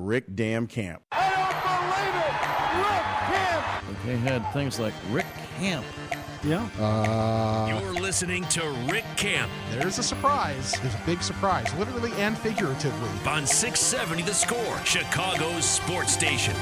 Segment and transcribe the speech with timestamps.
[0.00, 1.02] Rick Dam Camp.
[1.12, 2.86] I don't believe it!
[2.88, 3.04] Rick
[3.36, 4.06] Camp!
[4.06, 5.26] They had things like Rick
[5.58, 5.84] Camp.
[6.42, 6.66] Yeah.
[6.80, 9.50] Uh, You're listening to Rick Camp.
[9.72, 10.72] There's a surprise.
[10.80, 13.10] There's a big surprise, literally and figuratively.
[13.28, 16.56] On 670 The Score, Chicago's sports station.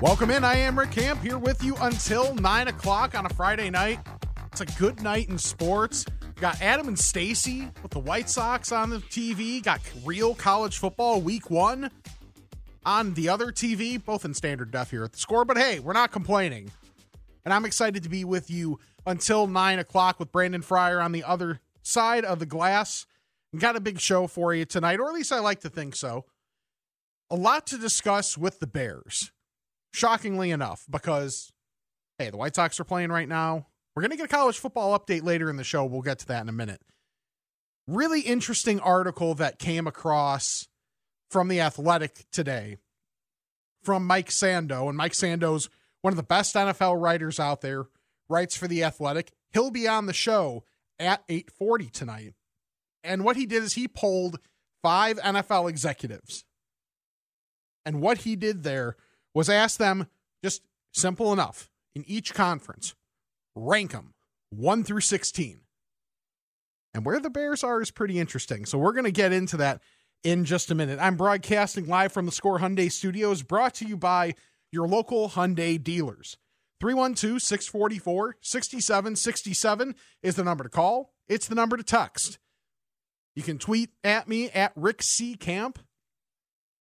[0.00, 0.44] Welcome in.
[0.44, 3.98] I am Rick Camp here with you until 9 o'clock on a Friday night.
[4.52, 6.04] It's a good night in sports.
[6.40, 9.62] Got Adam and Stacy with the White Sox on the TV.
[9.62, 11.90] Got real college football week one
[12.84, 15.44] on the other TV, both in standard def here at the score.
[15.44, 16.70] But hey, we're not complaining.
[17.44, 21.24] And I'm excited to be with you until 9 o'clock with Brandon Fryer on the
[21.24, 23.06] other side of the glass.
[23.52, 25.94] And got a big show for you tonight, or at least I like to think
[25.94, 26.24] so.
[27.30, 29.30] A lot to discuss with the Bears,
[29.92, 31.52] shockingly enough, because,
[32.18, 33.66] hey, the White Sox are playing right now.
[33.94, 35.84] We're going to get a college football update later in the show.
[35.84, 36.80] We'll get to that in a minute.
[37.86, 40.66] Really interesting article that came across
[41.30, 42.78] from The Athletic today
[43.82, 44.88] from Mike Sando.
[44.88, 45.68] And Mike Sando's
[46.02, 47.86] one of the best NFL writers out there,
[48.28, 49.32] writes for The Athletic.
[49.52, 50.64] He'll be on the show
[50.98, 52.34] at 840 tonight.
[53.02, 54.40] And what he did is he polled
[54.82, 56.44] five NFL executives.
[57.86, 58.96] And what he did there
[59.34, 60.08] was ask them
[60.42, 62.94] just simple enough in each conference
[63.54, 64.14] rank them
[64.50, 65.60] 1 through 16.
[66.92, 68.66] And where the Bears are is pretty interesting.
[68.66, 69.80] So we're going to get into that
[70.22, 70.98] in just a minute.
[71.00, 74.34] I'm broadcasting live from the Score Hyundai Studios, brought to you by
[74.70, 76.36] your local Hyundai dealers.
[76.80, 81.12] 312 644 6767 is the number to call.
[81.28, 82.38] It's the number to text.
[83.34, 85.34] You can tweet at me at Rick C.
[85.34, 85.78] Camp.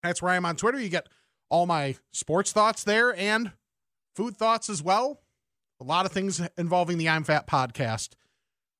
[0.04, 0.80] That's where I am on Twitter.
[0.80, 1.08] You get
[1.50, 3.52] all my sports thoughts there and
[4.16, 5.23] food thoughts as well.
[5.84, 8.12] A lot of things involving the I'm Fat podcast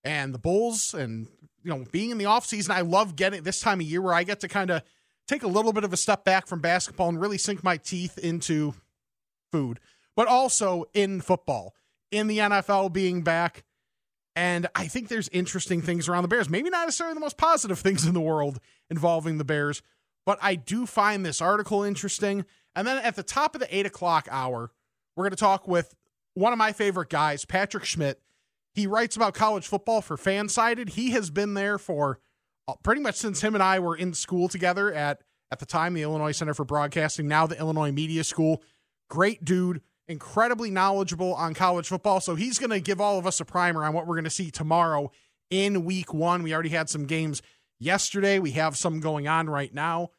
[0.06, 1.28] and the Bulls and
[1.62, 2.70] you know being in the offseason.
[2.70, 4.84] I love getting this time of year where I get to kind of
[5.28, 8.18] take a little bit of a step back from basketball and really sink my teeth
[8.18, 8.74] into
[9.52, 9.82] food,
[10.16, 11.76] but also in football,
[12.10, 13.66] in the NFL being back.
[14.34, 16.50] And I think there's interesting things around the Bears.
[16.50, 19.82] Maybe not necessarily the most positive things in the world involving the Bears,
[20.26, 22.46] but I do find this article interesting.
[22.78, 24.72] And then at the top of the eight o'clock hour,
[25.18, 25.94] we're going to talk with
[26.34, 28.22] one of my favorite guys, Patrick Schmidt.
[28.74, 30.90] He writes about college football for Fansided.
[30.90, 32.20] He has been there for
[32.68, 35.22] uh, pretty much since him and I were in school together at
[35.52, 38.64] at the time the Illinois Center for Broadcasting, now the Illinois Media School.
[39.08, 42.20] Great dude, incredibly knowledgeable on college football.
[42.20, 44.32] So he's going to give all of us a primer on what we're going to
[44.32, 45.12] see tomorrow
[45.52, 46.42] in week 1.
[46.42, 47.44] We already had some games
[47.80, 48.40] yesterday.
[48.40, 50.10] We have some going on right now.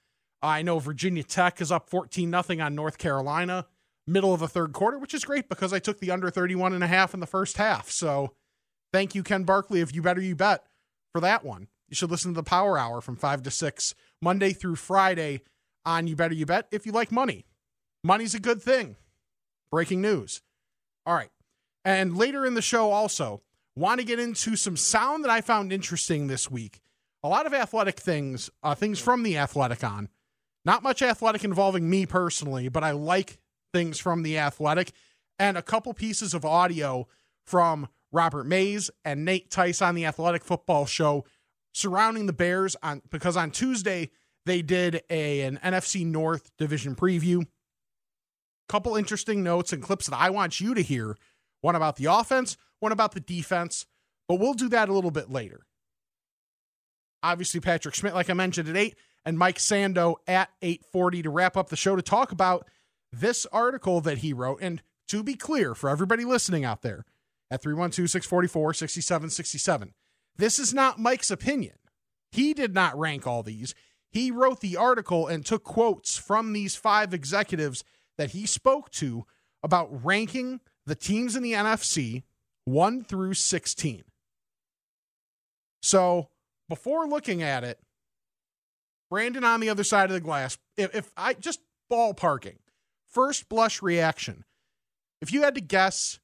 [0.40, 3.66] I know Virginia Tech is up 14 nothing on North Carolina
[4.06, 6.84] middle of the third quarter, which is great because I took the under 31 and
[6.84, 7.90] a half in the first half.
[7.90, 8.32] So
[8.92, 10.64] thank you, Ken Barkley, if you better you bet
[11.12, 11.68] for that one.
[11.88, 15.42] You should listen to the Power Hour from 5 to 6, Monday through Friday
[15.84, 17.44] on You Better You Bet if you like money.
[18.02, 18.96] Money's a good thing.
[19.70, 20.42] Breaking news.
[21.06, 21.30] All right.
[21.84, 23.42] And later in the show, also,
[23.76, 26.80] want to get into some sound that I found interesting this week.
[27.22, 30.08] A lot of athletic things, uh, things from the athletic on.
[30.64, 33.38] Not much athletic involving me personally, but I like
[33.74, 34.92] things from the athletic
[35.38, 37.08] and a couple pieces of audio
[37.44, 41.24] from Robert Mays and Nate Tice on the Athletic Football Show
[41.72, 44.10] surrounding the Bears on because on Tuesday
[44.46, 47.46] they did a an NFC North division preview.
[48.68, 51.16] Couple interesting notes and clips that I want you to hear.
[51.60, 53.86] One about the offense, one about the defense,
[54.28, 55.66] but we'll do that a little bit later.
[57.22, 58.94] Obviously, Patrick Schmidt, like I mentioned at 8,
[59.24, 62.68] and Mike Sando at 840 to wrap up the show to talk about
[63.20, 64.58] this article that he wrote.
[64.60, 67.04] And to be clear, for everybody listening out there
[67.50, 69.94] at 312 644 6767,
[70.36, 71.76] this is not Mike's opinion.
[72.32, 73.74] He did not rank all these.
[74.10, 77.84] He wrote the article and took quotes from these five executives
[78.16, 79.26] that he spoke to
[79.62, 82.22] about ranking the teams in the NFC
[82.64, 84.04] 1 through 16.
[85.82, 86.28] So,
[86.68, 87.78] before looking at it,
[89.10, 91.60] Brandon on the other side of the glass, if, if I just
[91.90, 92.56] ballparking,
[93.14, 94.44] first blush reaction,
[95.22, 96.18] if you had to guess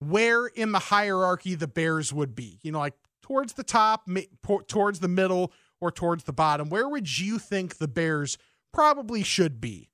[0.00, 4.08] where in the hierarchy the Bears would be, you know, like towards the top,
[4.68, 8.36] towards the middle, or towards the bottom, where would you think the Bears
[8.72, 9.88] probably should be?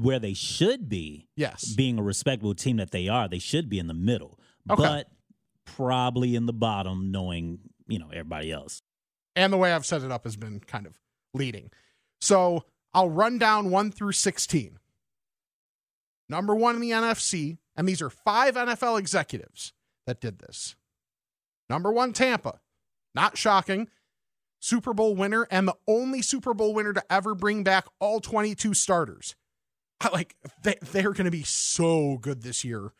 [0.00, 3.78] Where they should be, yes, being a respectable team that they are, they should be
[3.78, 4.40] in the middle,
[4.70, 4.82] okay.
[4.82, 5.08] but
[5.64, 8.80] probably in the bottom, knowing you know everybody else.
[9.36, 10.98] And the way I've set it up has been kind of
[11.34, 11.70] leading.
[12.20, 14.78] So I'll run down one through sixteen.
[16.28, 19.72] Number one in the NFC, and these are five NFL executives
[20.06, 20.76] that did this.
[21.68, 22.60] Number one, Tampa.
[23.14, 23.88] Not shocking.
[24.60, 28.74] Super Bowl winner and the only Super Bowl winner to ever bring back all 22
[28.74, 29.36] starters.
[30.00, 32.92] I Like they they're going to be so good this year,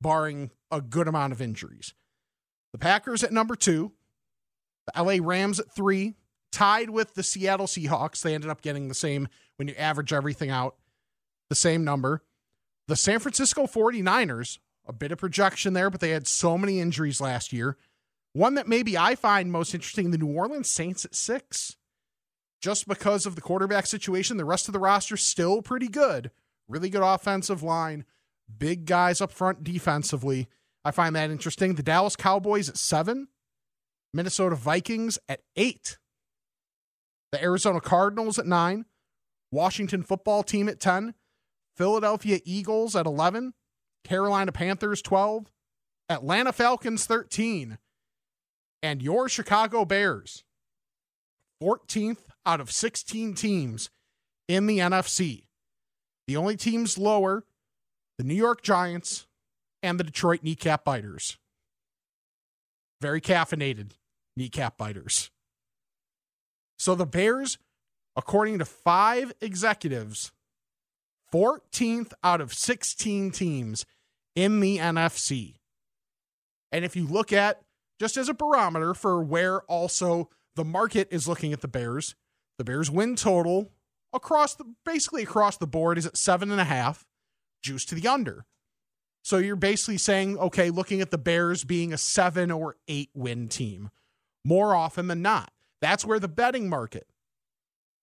[0.00, 1.94] barring a good amount of injuries.
[2.72, 3.92] The Packers at number two,
[4.86, 6.14] the LA Rams at three,
[6.52, 8.22] tied with the Seattle Seahawks.
[8.22, 10.76] They ended up getting the same when you average everything out,
[11.48, 12.22] the same number.
[12.88, 17.20] The San Francisco 49ers, a bit of projection there, but they had so many injuries
[17.20, 17.76] last year.
[18.32, 21.76] One that maybe I find most interesting the New Orleans Saints at six.
[22.62, 26.30] Just because of the quarterback situation, the rest of the roster still pretty good.
[26.66, 28.04] Really good offensive line,
[28.58, 30.48] big guys up front defensively.
[30.84, 31.74] I find that interesting.
[31.74, 33.28] The Dallas Cowboys at seven,
[34.14, 35.98] Minnesota Vikings at eight,
[37.32, 38.86] the Arizona Cardinals at nine,
[39.52, 41.14] Washington football team at 10,
[41.78, 43.54] Philadelphia Eagles at 11,
[44.02, 45.46] Carolina Panthers 12,
[46.08, 47.78] Atlanta Falcons 13,
[48.82, 50.42] and your Chicago Bears,
[51.62, 53.90] 14th out of 16 teams
[54.48, 55.44] in the NFC.
[56.26, 57.44] The only teams lower,
[58.18, 59.28] the New York Giants
[59.80, 61.38] and the Detroit Kneecap Biters.
[63.00, 63.92] Very caffeinated
[64.36, 65.30] kneecap biters.
[66.76, 67.58] So the Bears,
[68.16, 70.32] according to five executives,
[71.32, 73.84] 14th out of 16 teams
[74.34, 75.56] in the NFC.
[76.70, 77.62] And if you look at
[77.98, 82.14] just as a barometer for where also the market is looking at the Bears.
[82.58, 83.70] The Bears win total
[84.12, 87.06] across the basically across the board is at seven and a half,
[87.62, 88.44] juice to the under.
[89.22, 93.48] So you're basically saying, okay, looking at the Bears being a seven or eight win
[93.48, 93.90] team
[94.44, 95.50] more often than not.
[95.80, 97.06] That's where the betting market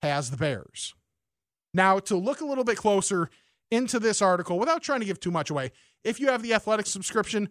[0.01, 0.93] has the Bears.
[1.75, 3.29] Now, to look a little bit closer
[3.69, 5.71] into this article without trying to give too much away,
[6.03, 7.49] if you have the athletic subscription,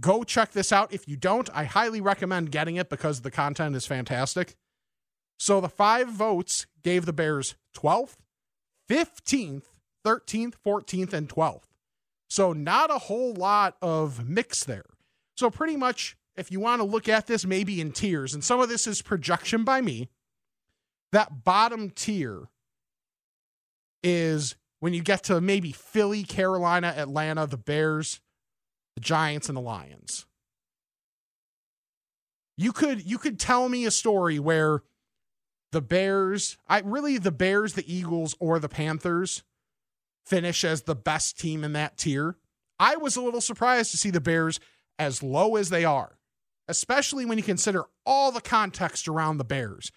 [0.00, 0.92] Go check this out.
[0.92, 4.54] If you don't, I highly recommend getting it because the content is fantastic.
[5.38, 8.16] So the five votes gave the Bears 12th,
[8.90, 9.64] 15th,
[10.04, 11.64] 13th, 14th, and 12th.
[12.28, 14.84] So not a whole lot of mix there.
[15.36, 18.60] So pretty much, if you want to look at this maybe in tiers, and some
[18.60, 20.08] of this is projection by me,
[21.12, 22.48] that bottom tier
[24.06, 28.20] is when you get to maybe Philly, Carolina, Atlanta, the Bears,
[28.94, 30.26] the Giants and the Lions.
[32.56, 34.82] You could you could tell me a story where
[35.72, 39.42] the Bears, I really the Bears, the Eagles or the Panthers
[40.24, 42.36] finish as the best team in that tier.
[42.78, 44.60] I was a little surprised to see the Bears
[44.98, 46.18] as low as they are,
[46.68, 49.90] especially when you consider all the context around the Bears,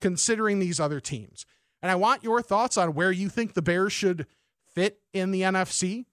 [0.00, 1.44] considering these other teams.
[1.82, 4.26] And I want your thoughts on where you think the Bears should
[4.74, 6.06] fit in the NFC.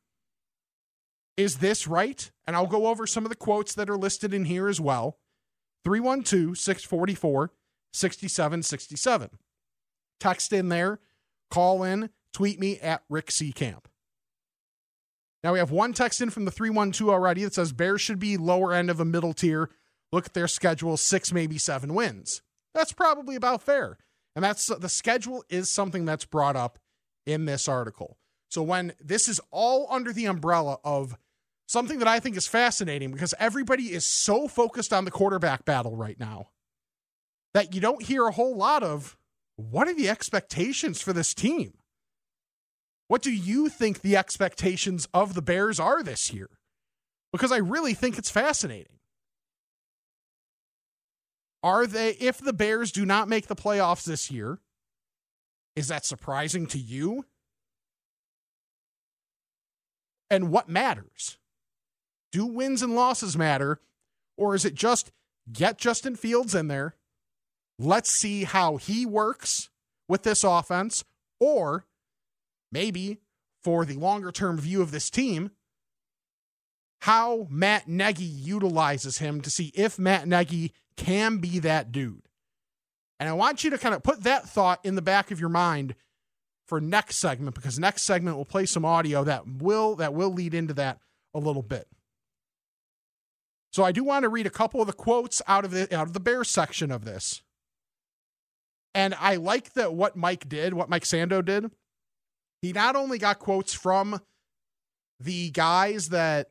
[1.36, 2.32] Is this right?
[2.46, 5.18] And I'll go over some of the quotes that are listed in here as well.
[5.84, 7.52] 312 644
[7.92, 9.30] 6767.
[10.20, 11.00] Text in there,
[11.50, 13.52] call in, tweet me at Rick C.
[13.52, 13.88] Camp.
[15.44, 18.38] Now we have one text in from the 312 already that says Bears should be
[18.38, 19.70] lower end of a middle tier.
[20.12, 22.42] Look at their schedule, six, maybe seven wins.
[22.74, 23.98] That's probably about fair.
[24.36, 26.80] And that's the schedule is something that's brought up
[27.26, 28.18] in this article.
[28.50, 31.16] So when this is all under the umbrella of
[31.68, 35.96] something that I think is fascinating because everybody is so focused on the quarterback battle
[35.96, 36.50] right now
[37.54, 39.18] that you don't hear a whole lot of
[39.56, 41.74] what are the expectations for this team?
[43.08, 46.50] What do you think the expectations of the Bears are this year?
[47.32, 49.00] Because I really think it's fascinating.
[51.64, 54.60] Are they, if the Bears do not make the playoffs this year,
[55.76, 57.26] is that surprising to you?
[60.30, 61.38] And what matters?
[62.32, 63.80] Do wins and losses matter?
[64.38, 65.12] Or is it just
[65.52, 66.96] get Justin Fields in there,
[67.80, 69.70] Let's see how he works
[70.08, 71.04] with this offense,
[71.40, 71.86] or
[72.72, 73.20] maybe
[73.64, 75.52] for the longer term view of this team,
[77.02, 82.22] how Matt Nagy utilizes him to see if Matt Nagy can be that dude.
[83.20, 85.50] And I want you to kind of put that thought in the back of your
[85.50, 85.96] mind
[86.68, 90.54] for next segment because next segment will play some audio that will that will lead
[90.54, 91.00] into that
[91.34, 91.88] a little bit.
[93.72, 96.08] So I do want to read a couple of the quotes out of the out
[96.08, 97.42] of the bear section of this.
[98.96, 101.72] And I like that what Mike did, what Mike Sando did.
[102.62, 104.22] He not only got quotes from
[105.20, 106.50] the guys that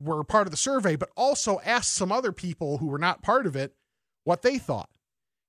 [0.00, 3.46] were part of the survey, but also asked some other people who were not part
[3.46, 3.74] of it
[4.24, 4.90] what they thought.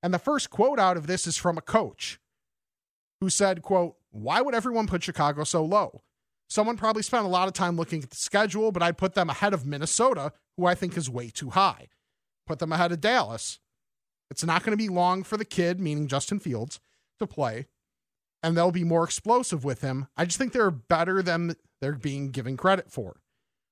[0.04, 2.20] And the first quote out of this is from a coach
[3.22, 6.02] who said, quote, why would everyone put Chicago so low?
[6.50, 9.30] Someone probably spent a lot of time looking at the schedule, but I'd put them
[9.30, 11.88] ahead of Minnesota, who I think is way too high.
[12.46, 13.60] Put them ahead of Dallas.
[14.30, 16.82] It's not going to be long for the kid, meaning Justin Fields,
[17.20, 17.68] to play,
[18.44, 20.08] and they'll be more explosive with him.
[20.18, 23.21] I just think they're better than they're being given credit for.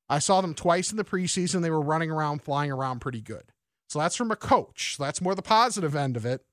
[0.09, 1.61] I saw them twice in the preseason.
[1.61, 3.51] They were running around, flying around pretty good.
[3.89, 4.95] So that's from a coach.
[4.97, 6.45] So that's more the positive end of it.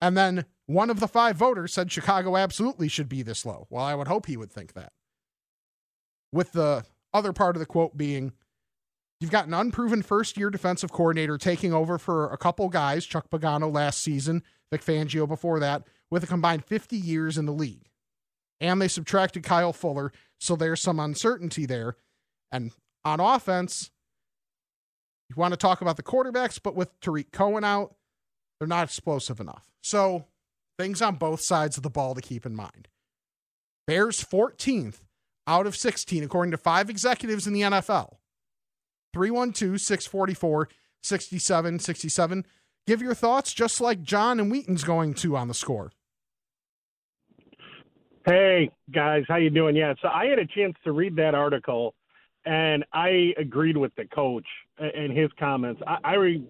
[0.00, 3.66] And then one of the five voters said Chicago absolutely should be this low.
[3.70, 4.92] Well, I would hope he would think that.
[6.32, 6.84] With the
[7.14, 8.32] other part of the quote being,
[9.18, 13.30] You've got an unproven first year defensive coordinator taking over for a couple guys, Chuck
[13.30, 17.88] Pagano last season, Vic Fangio before that, with a combined 50 years in the league.
[18.60, 21.96] And they subtracted Kyle Fuller, so there's some uncertainty there.
[22.50, 22.72] And
[23.04, 23.90] on offense,
[25.28, 27.94] you want to talk about the quarterbacks, but with Tarik Cohen out,
[28.58, 29.68] they're not explosive enough.
[29.82, 30.24] So
[30.78, 32.88] things on both sides of the ball to keep in mind.
[33.86, 35.00] Bears 14th
[35.46, 38.16] out of 16, according to five executives in the NFL.
[39.14, 40.68] 312 644
[41.02, 42.44] 6767.
[42.86, 45.92] Give your thoughts just like John and Wheaton's going to on the score.
[48.28, 49.76] Hey guys, how you doing?
[49.76, 51.94] Yeah, so I had a chance to read that article,
[52.44, 54.46] and I agreed with the coach
[54.78, 55.80] and his comments.
[55.86, 56.44] I, I re-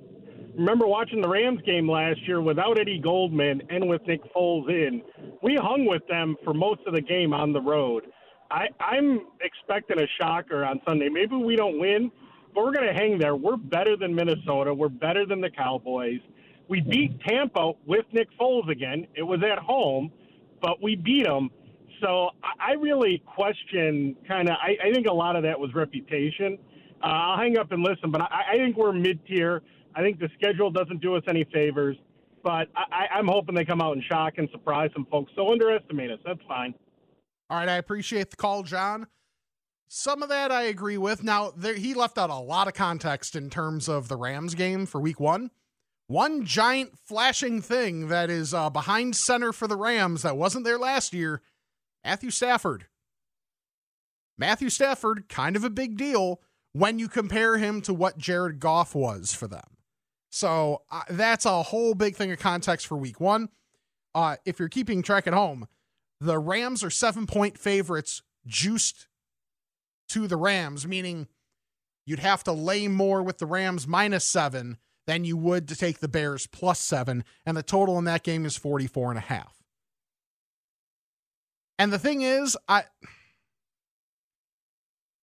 [0.57, 5.03] remember watching the Rams game last year without Eddie Goldman and with Nick Foles in.
[5.43, 8.05] We hung with them for most of the game on the road.
[8.51, 11.11] I, I'm expecting a shocker on Sunday.
[11.11, 12.11] Maybe we don't win,
[12.55, 13.37] but we're going to hang there.
[13.37, 14.73] We're better than Minnesota.
[14.73, 16.21] We're better than the Cowboys.
[16.69, 19.07] We beat Tampa with Nick Foles again.
[19.15, 20.11] It was at home,
[20.63, 21.51] but we beat them.
[22.01, 24.57] So I really question kind of.
[24.61, 26.59] I, I think a lot of that was reputation.
[27.03, 29.63] Uh, I'll hang up and listen, but I, I think we're mid tier.
[29.95, 31.97] I think the schedule doesn't do us any favors,
[32.43, 35.33] but I, I'm hoping they come out and shock and surprise some folks.
[35.37, 36.19] So underestimate us.
[36.25, 36.75] That's fine.
[37.49, 39.07] All right, I appreciate the call, John.
[39.89, 41.23] Some of that I agree with.
[41.23, 44.85] Now, there, he left out a lot of context in terms of the Rams game
[44.85, 45.51] for week one.
[46.09, 50.79] One giant flashing thing that is uh, behind center for the Rams that wasn't there
[50.79, 51.41] last year
[52.07, 52.87] Matthew Stafford.
[54.39, 56.41] Matthew Stafford, kind of a big deal
[56.73, 59.77] when you compare him to what Jared Goff was for them.
[60.31, 63.49] So uh, that's a whole big thing of context for week one.
[64.15, 65.67] Uh, if you're keeping track at home,
[66.21, 69.09] the Rams are seven point favorites juiced
[70.11, 71.27] to the Rams, meaning
[72.07, 74.77] you'd have to lay more with the Rams minus seven
[75.09, 77.25] than you would to take the Bears plus seven.
[77.45, 79.57] And the total in that game is 44 and a half.
[81.79, 82.85] And the thing is, I.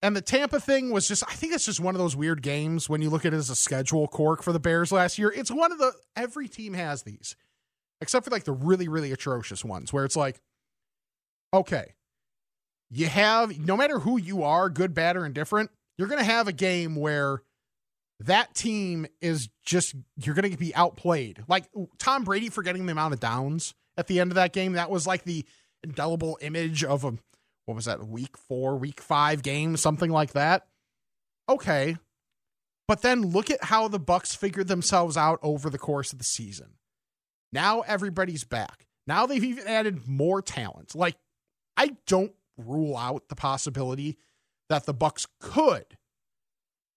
[0.01, 2.89] And the Tampa thing was just, I think it's just one of those weird games
[2.89, 5.31] when you look at it as a schedule cork for the Bears last year.
[5.33, 7.37] It's one of the, every team has these,
[8.01, 10.41] except for like the really, really atrocious ones where it's like,
[11.53, 11.93] okay,
[12.91, 16.49] you have, no matter who you are, good, bad, or indifferent, you're going to have
[16.49, 17.41] a game where
[18.19, 21.45] that team is just, you're going to be outplayed.
[21.47, 24.89] Like Tom Brady forgetting the amount of downs at the end of that game, that
[24.89, 25.45] was like the
[25.83, 27.13] indelible image of a
[27.65, 30.67] what was that week four, week five game, something like that.
[31.47, 31.97] Okay.
[32.87, 36.25] But then look at how the Bucs figured themselves out over the course of the
[36.25, 36.73] season.
[37.53, 38.87] Now everybody's back.
[39.07, 40.93] Now they've even added more talent.
[40.95, 41.15] Like
[41.77, 44.17] I don't rule out the possibility
[44.69, 45.97] that the Bucs could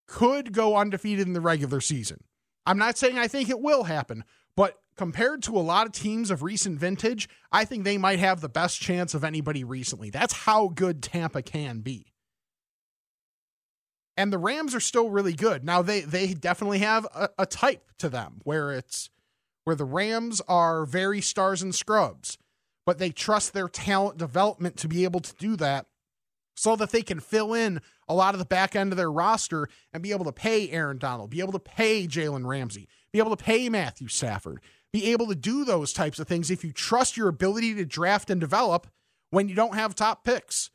[0.08, 2.18] could go undefeated in the regular season.
[2.64, 4.24] I'm not saying I think it will happen,
[4.56, 8.40] but compared to a lot of teams of recent vintage, I think they might have
[8.40, 10.10] the best chance of anybody recently.
[10.10, 12.12] That's how good Tampa can be.
[14.16, 15.62] And the Rams are still really good.
[15.64, 19.10] Now they they definitely have a, a type to them where it's
[19.64, 22.38] where the Rams are very stars and scrubs,
[22.86, 25.86] but they trust their talent development to be able to do that
[26.54, 29.68] so that they can fill in a lot of the back end of their roster
[29.92, 33.36] and be able to pay Aaron Donald, be able to pay Jalen Ramsey, be able
[33.36, 34.60] to pay Matthew Stafford,
[34.92, 38.30] be able to do those types of things if you trust your ability to draft
[38.30, 38.86] and develop
[39.30, 40.70] when you don't have top picks.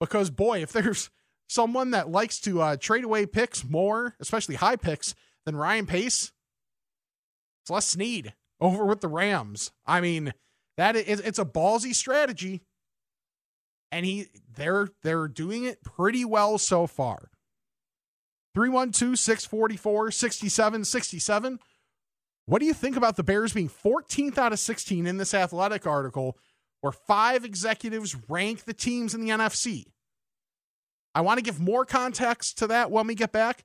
[0.00, 1.10] Because, boy, if there's
[1.48, 6.32] someone that likes to uh, trade away picks more, especially high picks, than Ryan Pace,
[7.62, 9.72] it's Les Snead over with the Rams.
[9.86, 10.34] I mean,
[10.76, 12.62] that is it's a ballsy strategy.
[13.92, 17.30] And he they're they're doing it pretty well so far.
[18.54, 21.58] 312 644 6767.
[22.46, 25.86] What do you think about the Bears being 14th out of 16 in this athletic
[25.86, 26.38] article
[26.80, 29.86] where five executives rank the teams in the NFC?
[31.14, 33.64] I want to give more context to that when we get back.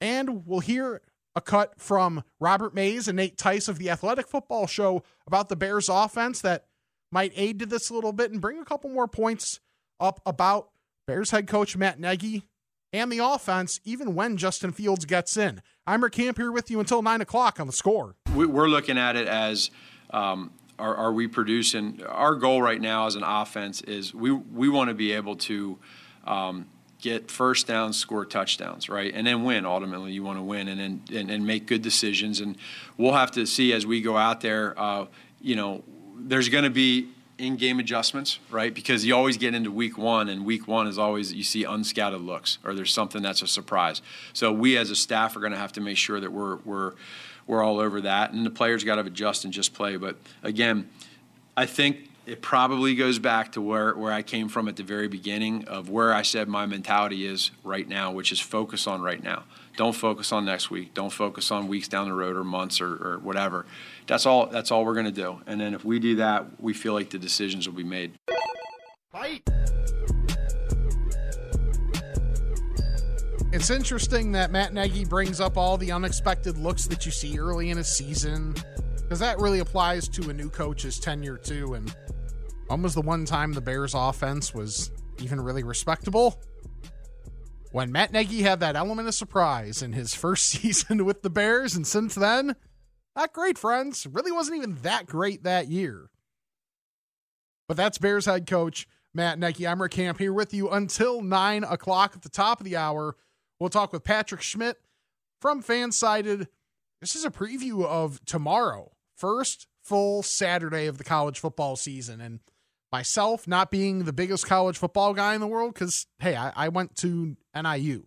[0.00, 1.02] And we'll hear
[1.36, 5.56] a cut from Robert Mays and Nate Tice of the Athletic Football Show about the
[5.56, 6.66] Bears offense that
[7.10, 9.60] might aid to this a little bit and bring a couple more points
[10.00, 10.70] up about
[11.06, 12.44] Bears head coach Matt Nagy
[12.92, 15.60] and the offense, even when Justin Fields gets in.
[15.86, 18.14] I'm Rick Camp here with you until 9 o'clock on the score.
[18.34, 19.70] We're looking at it as
[20.10, 22.02] um, are, are, we producing?
[22.08, 25.78] Our goal right now as an offense is we, we want to be able to
[26.26, 26.68] um,
[27.02, 29.12] get first downs, score touchdowns, right?
[29.14, 29.66] And then win.
[29.66, 32.40] Ultimately, you want to win and then and, and, make good decisions.
[32.40, 32.56] And
[32.96, 34.78] we'll have to see as we go out there.
[34.80, 35.06] Uh,
[35.42, 35.84] you know,
[36.16, 38.72] there's going to be in-game adjustments, right?
[38.72, 42.24] Because you always get into week one, and week one is always you see unscouted
[42.24, 44.02] looks, or there's something that's a surprise.
[44.32, 46.92] So we as a staff are going to have to make sure that we're we're
[47.46, 49.96] we're all over that, and the players got to adjust and just play.
[49.96, 50.88] But again,
[51.56, 55.08] I think it probably goes back to where, where I came from at the very
[55.08, 59.22] beginning of where I said my mentality is right now, which is focus on right
[59.22, 59.44] now.
[59.76, 60.94] Don't focus on next week.
[60.94, 63.66] Don't focus on weeks down the road or months or, or whatever.
[64.06, 64.46] That's all.
[64.46, 65.40] That's all we're going to do.
[65.46, 68.12] And then if we do that, we feel like the decisions will be made.
[69.10, 69.42] Fight.
[73.52, 77.70] It's interesting that Matt Nagy brings up all the unexpected looks that you see early
[77.70, 78.54] in a season
[78.96, 81.74] because that really applies to a new coach's tenure too.
[81.74, 81.94] And
[82.66, 86.40] when was the one time the Bears offense was even really respectable?
[87.72, 91.74] When Matt Nagy had that element of surprise in his first season with the Bears,
[91.74, 92.56] and since then,
[93.16, 94.06] not great, friends.
[94.06, 96.10] Really wasn't even that great that year.
[97.68, 99.66] But that's Bears head coach Matt Nagy.
[99.66, 103.16] I'm Rick Camp here with you until 9 o'clock at the top of the hour.
[103.58, 104.76] We'll talk with Patrick Schmidt
[105.40, 106.48] from Fansided.
[107.00, 112.20] This is a preview of tomorrow, first full Saturday of the college football season.
[112.20, 112.40] And
[112.94, 116.68] myself not being the biggest college football guy in the world because hey I, I,
[116.68, 118.06] went to niu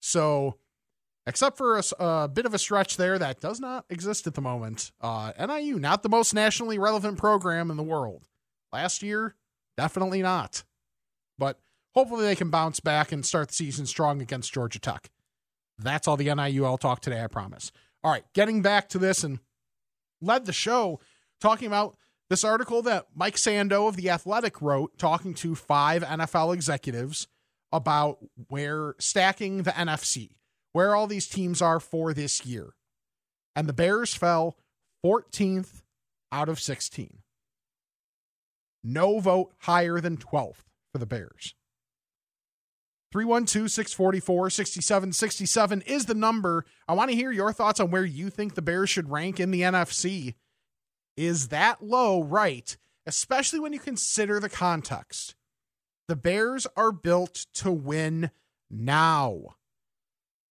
[0.00, 0.56] so
[1.26, 4.40] except for a, a, bit of a stretch there that does not exist at the
[4.40, 8.26] moment uh, niu not the most nationally relevant program in the world.
[8.72, 9.34] Last year
[9.76, 10.64] definitely not.
[11.36, 11.60] But
[11.94, 15.10] hopefully they can bounce back and start the season strong against georgia tech.
[15.78, 17.70] That's all the niu i'll talk today i promise.
[18.02, 19.40] All right getting back to this and
[20.22, 21.00] led the show
[21.38, 26.54] talking about this article that Mike Sando of The Athletic wrote, talking to five NFL
[26.54, 27.28] executives
[27.72, 30.30] about where stacking the NFC,
[30.72, 32.74] where all these teams are for this year.
[33.54, 34.56] And the Bears fell
[35.04, 35.82] 14th
[36.32, 37.18] out of 16.
[38.82, 41.54] No vote higher than 12th for the Bears.
[43.12, 46.64] 312 644 6767 is the number.
[46.88, 49.50] I want to hear your thoughts on where you think the Bears should rank in
[49.50, 50.34] the NFC
[51.16, 52.76] is that low right,
[53.06, 55.34] especially when you consider the context.
[56.08, 58.30] The Bears are built to win
[58.70, 59.56] now.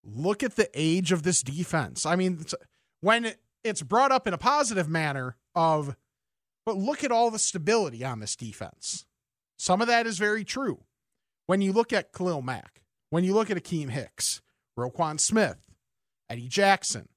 [0.03, 2.05] Look at the age of this defense.
[2.05, 2.45] I mean,
[3.01, 5.95] when it's brought up in a positive manner of,
[6.65, 9.05] but look at all the stability on this defense.
[9.57, 10.83] Some of that is very true.
[11.47, 14.41] When you look at Khalil Mack, when you look at Akiem Hicks,
[14.77, 15.57] Roquan Smith,
[16.29, 17.07] Eddie Jackson,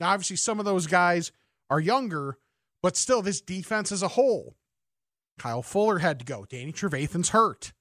[0.00, 1.32] now obviously some of those guys
[1.68, 2.38] are younger,
[2.82, 4.56] but still, this defense as a whole,
[5.38, 6.44] Kyle Fuller had to go.
[6.48, 7.72] Danny Trevathan's hurt.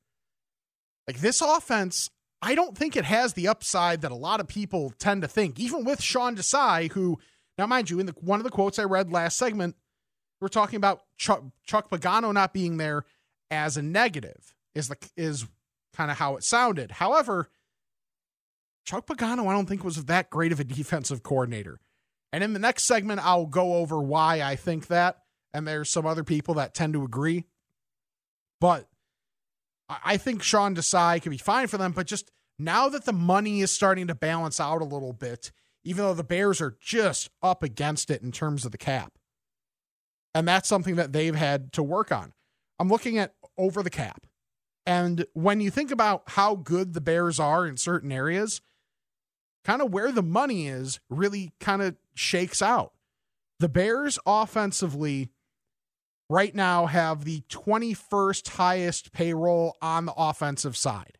[1.07, 2.09] Like this offense,
[2.41, 5.59] I don't think it has the upside that a lot of people tend to think,
[5.59, 7.19] even with Sean Desai, who,
[7.57, 9.75] now mind you, in the, one of the quotes I read last segment,
[10.39, 13.05] we're talking about Chuck, Chuck Pagano not being there
[13.51, 15.45] as a negative, is the is
[15.93, 16.91] kind of how it sounded.
[16.91, 17.49] However,
[18.85, 21.79] Chuck Pagano, I don't think was that great of a defensive coordinator.
[22.33, 25.17] And in the next segment, I'll go over why I think that.
[25.53, 27.45] And there's some other people that tend to agree.
[28.59, 28.87] But
[29.89, 31.91] I think Sean Desai could be fine for them.
[31.91, 35.51] But just now that the money is starting to balance out a little bit,
[35.83, 39.13] even though the Bears are just up against it in terms of the cap.
[40.33, 42.33] And that's something that they've had to work on.
[42.79, 44.25] I'm looking at over the cap.
[44.85, 48.61] And when you think about how good the Bears are in certain areas,
[49.63, 52.93] kind of where the money is really kind of shakes out.
[53.59, 55.29] The Bears offensively
[56.29, 61.17] right now have the 21st highest payroll on the offensive side.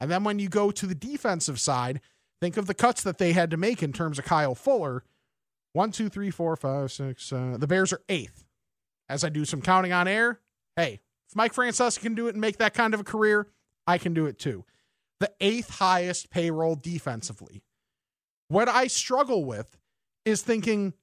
[0.00, 2.00] And then when you go to the defensive side,
[2.40, 5.02] think of the cuts that they had to make in terms of Kyle Fuller.
[5.72, 7.30] One, two, three, four, five, six.
[7.30, 8.44] The Bears are eighth.
[9.08, 10.40] As I do some counting on air,
[10.76, 13.48] hey, if Mike Francesa can do it and make that kind of a career,
[13.86, 14.64] I can do it too.
[15.20, 17.62] The eighth highest payroll defensively.
[18.48, 19.77] What I struggle with
[20.28, 20.94] is thinking,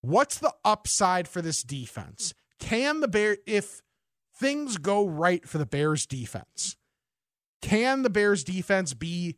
[0.00, 2.34] what's the upside for this defense?
[2.58, 3.82] Can the Bear, if
[4.38, 6.76] things go right for the Bears defense,
[7.62, 9.36] can the Bears defense be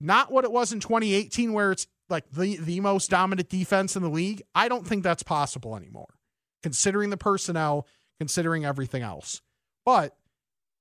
[0.00, 4.02] not what it was in 2018, where it's like the, the most dominant defense in
[4.02, 4.42] the league?
[4.54, 6.14] I don't think that's possible anymore,
[6.62, 7.86] considering the personnel,
[8.18, 9.42] considering everything else.
[9.84, 10.16] But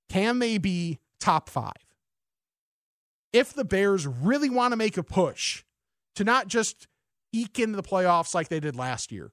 [0.10, 1.74] can they be top five?
[3.32, 5.64] If the Bears really want to make a push
[6.16, 6.88] to not just
[7.32, 9.32] eke into the playoffs like they did last year,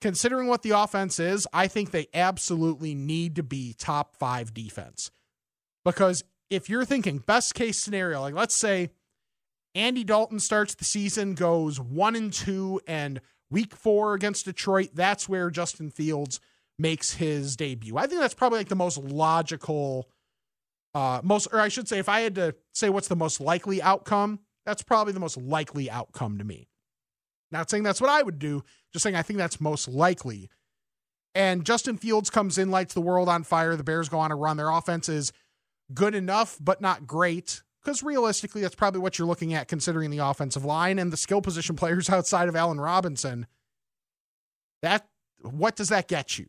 [0.00, 5.10] considering what the offense is, I think they absolutely need to be top five defense.
[5.84, 8.90] Because if you're thinking best case scenario, like let's say
[9.74, 15.28] Andy Dalton starts the season, goes one and two, and week four against Detroit, that's
[15.28, 16.40] where Justin Fields
[16.78, 17.96] makes his debut.
[17.96, 20.08] I think that's probably like the most logical,
[20.94, 23.80] uh, most, or I should say, if I had to say what's the most likely
[23.82, 26.68] outcome, that's probably the most likely outcome to me.
[27.52, 30.50] Not saying that's what I would do, just saying I think that's most likely.
[31.34, 33.76] And Justin Fields comes in, lights the world on fire.
[33.76, 34.56] The Bears go on a run.
[34.56, 35.32] Their offense is
[35.94, 37.62] good enough, but not great.
[37.82, 41.40] Because realistically, that's probably what you're looking at considering the offensive line and the skill
[41.40, 43.46] position players outside of Allen Robinson.
[44.82, 45.06] That
[45.42, 46.46] what does that get you?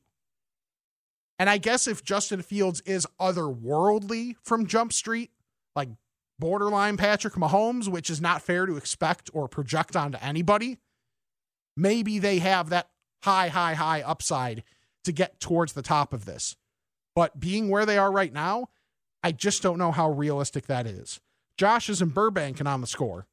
[1.39, 5.31] And I guess if Justin Fields is otherworldly from Jump Street,
[5.75, 5.89] like
[6.37, 10.77] borderline Patrick Mahomes, which is not fair to expect or project onto anybody,
[11.75, 12.89] maybe they have that
[13.23, 14.63] high, high, high upside
[15.03, 16.55] to get towards the top of this.
[17.15, 18.69] But being where they are right now,
[19.23, 21.19] I just don't know how realistic that is.
[21.57, 23.27] Josh is in Burbank and on the score.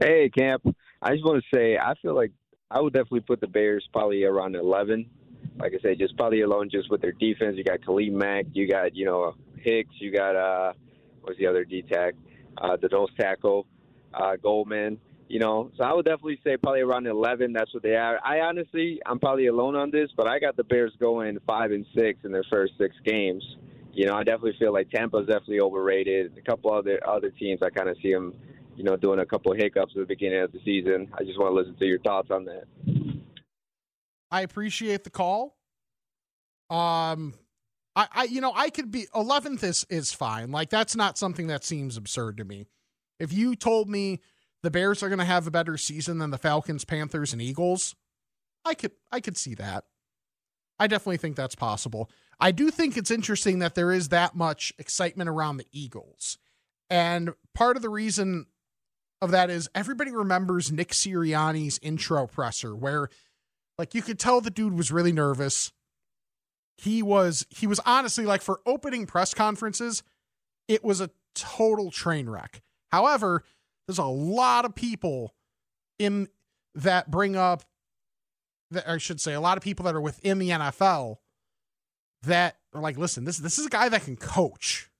[0.00, 0.62] Hey, Camp.
[1.02, 2.32] I just want to say I feel like
[2.70, 5.06] I would definitely put the Bears probably around 11.
[5.58, 7.56] Like I said, just probably alone just with their defense.
[7.56, 10.72] You got Khalil Mack, you got, you know, Hicks, you got, uh,
[11.22, 12.14] what's the other D tack?
[12.58, 13.66] Uh, the nose tackle,
[14.14, 14.98] uh, Goldman.
[15.28, 17.52] You know, so I would definitely say probably around 11.
[17.52, 18.20] That's what they are.
[18.24, 21.84] I honestly, I'm probably alone on this, but I got the Bears going five and
[21.96, 23.42] six in their first six games
[23.96, 26.36] you know, I definitely feel like Tampa's definitely overrated.
[26.36, 28.34] A couple other other teams, I kind of see them,
[28.76, 31.08] you know, doing a couple of hiccups at the beginning of the season.
[31.14, 32.64] I just want to listen to your thoughts on that.
[34.30, 35.56] I appreciate the call.
[36.68, 37.32] Um,
[37.94, 40.52] I, I, you know, I could be 11th is is fine.
[40.52, 42.66] Like that's not something that seems absurd to me.
[43.18, 44.20] If you told me
[44.62, 47.94] the Bears are going to have a better season than the Falcons, Panthers, and Eagles,
[48.64, 49.84] I could I could see that.
[50.78, 52.10] I definitely think that's possible.
[52.38, 56.36] I do think it's interesting that there is that much excitement around the Eagles.
[56.90, 58.46] And part of the reason
[59.22, 63.08] of that is everybody remembers Nick Sirianni's intro presser where
[63.78, 65.72] like you could tell the dude was really nervous.
[66.76, 70.02] He was he was honestly like for opening press conferences,
[70.68, 72.62] it was a total train wreck.
[72.92, 73.44] However,
[73.86, 75.34] there's a lot of people
[75.98, 76.28] in
[76.74, 77.62] that bring up
[78.70, 81.16] that I should say a lot of people that are within the NFL
[82.22, 84.90] that are like, listen, this this is a guy that can coach.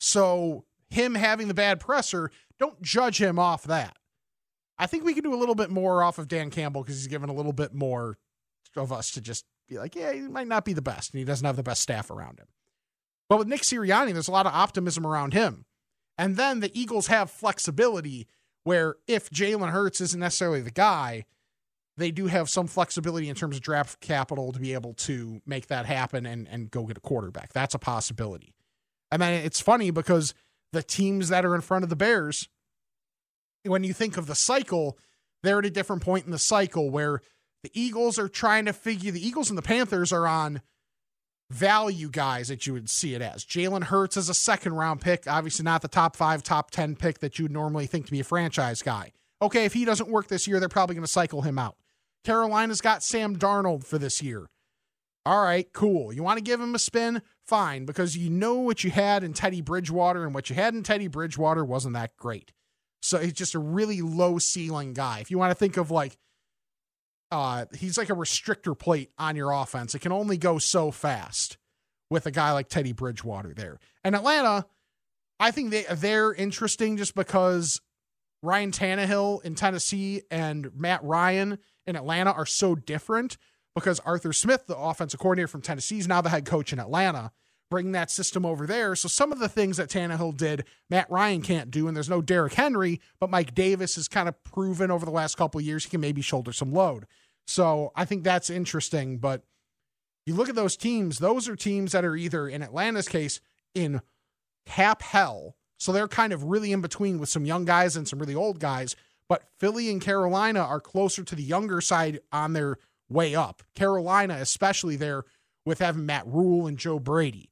[0.00, 3.96] So him having the bad presser, don't judge him off that.
[4.78, 7.08] I think we can do a little bit more off of Dan Campbell because he's
[7.08, 8.16] given a little bit more
[8.76, 11.24] of us to just be like, yeah, he might not be the best, and he
[11.24, 12.46] doesn't have the best staff around him.
[13.28, 15.66] But with Nick Sirianni, there's a lot of optimism around him.
[16.18, 18.26] And then the Eagles have flexibility
[18.64, 21.24] where if Jalen Hurts isn't necessarily the guy,
[21.96, 25.68] they do have some flexibility in terms of draft capital to be able to make
[25.68, 27.52] that happen and, and go get a quarterback.
[27.52, 28.54] That's a possibility.
[29.10, 30.34] And then it's funny because
[30.72, 32.48] the teams that are in front of the Bears,
[33.64, 34.98] when you think of the cycle,
[35.42, 37.20] they're at a different point in the cycle where
[37.62, 40.60] the Eagles are trying to figure the Eagles and the Panthers are on
[41.50, 43.44] value guys that you would see it as.
[43.44, 47.20] Jalen Hurts is a second round pick, obviously not the top five, top 10 pick
[47.20, 49.12] that you would normally think to be a franchise guy.
[49.40, 51.76] Okay, if he doesn't work this year, they're probably going to cycle him out.
[52.24, 54.46] Carolina's got Sam Darnold for this year.
[55.24, 56.12] All right, cool.
[56.12, 57.22] You want to give him a spin?
[57.46, 60.82] Fine, because you know what you had in Teddy Bridgewater, and what you had in
[60.82, 62.52] Teddy Bridgewater wasn't that great.
[63.00, 65.20] So he's just a really low ceiling guy.
[65.20, 66.16] If you want to think of like,
[67.30, 69.94] uh, he's like a restrictor plate on your offense.
[69.94, 71.58] It can only go so fast
[72.10, 73.78] with a guy like Teddy Bridgewater there.
[74.02, 74.66] And Atlanta,
[75.38, 77.80] I think they they're interesting just because
[78.42, 83.36] Ryan Tannehill in Tennessee and Matt Ryan in Atlanta are so different
[83.74, 87.32] because Arthur Smith, the offensive coordinator from Tennessee, is now the head coach in Atlanta,
[87.70, 88.94] bringing that system over there.
[88.96, 92.22] So some of the things that Tannehill did, Matt Ryan can't do, and there's no
[92.22, 95.90] Derrick Henry, but Mike Davis has kind of proven over the last couple years he
[95.90, 97.06] can maybe shoulder some load.
[97.46, 99.18] So I think that's interesting.
[99.18, 99.42] But
[100.26, 103.40] you look at those teams, those are teams that are either, in Atlanta's case,
[103.74, 104.00] in
[104.66, 105.56] cap hell.
[105.78, 108.60] So they're kind of really in between with some young guys and some really old
[108.60, 108.96] guys.
[109.28, 112.76] But Philly and Carolina are closer to the younger side on their
[113.08, 113.62] way up.
[113.74, 115.24] Carolina, especially there
[115.64, 117.50] with having Matt Rhule and Joe Brady.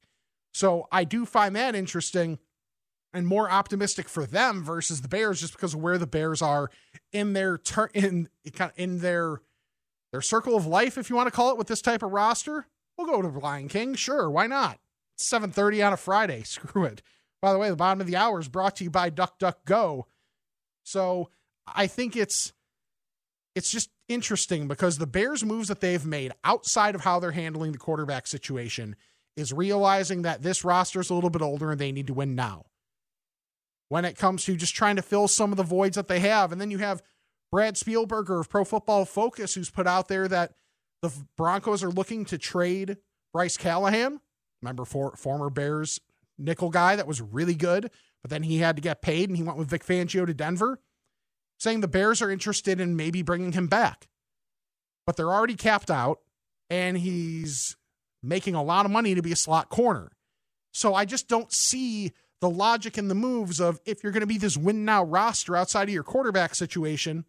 [0.57, 2.39] So I do find that interesting
[3.13, 6.71] and more optimistic for them versus the Bears just because of where the Bears are
[7.13, 8.27] in their turn in
[8.75, 9.41] in their
[10.11, 12.65] their circle of life, if you want to call it, with this type of roster.
[12.97, 14.79] We'll go to Lion King, sure, why not?
[15.13, 16.41] It's 7:30 on a Friday.
[16.45, 17.03] Screw it.
[17.39, 20.05] By the way, the bottom of the hour is brought to you by DuckDuckGo.
[20.83, 21.29] So
[21.67, 22.51] I think it's
[23.53, 27.73] it's just interesting because the Bears' moves that they've made outside of how they're handling
[27.73, 28.95] the quarterback situation
[29.37, 32.35] is realizing that this roster is a little bit older and they need to win
[32.35, 32.65] now.
[33.87, 36.51] When it comes to just trying to fill some of the voids that they have,
[36.51, 37.01] and then you have
[37.51, 40.55] Brad Spielberger of Pro Football Focus, who's put out there that
[41.01, 42.97] the Broncos are looking to trade
[43.31, 44.19] Bryce Callahan,
[44.61, 46.01] remember for, former Bears
[46.37, 47.89] nickel guy that was really good,
[48.21, 50.81] but then he had to get paid and he went with Vic Fangio to Denver
[51.59, 54.07] saying the Bears are interested in maybe bringing him back.
[55.05, 56.19] But they're already capped out,
[56.69, 57.77] and he's
[58.23, 60.11] making a lot of money to be a slot corner.
[60.71, 64.27] So I just don't see the logic in the moves of if you're going to
[64.27, 67.25] be this win now roster outside of your quarterback situation,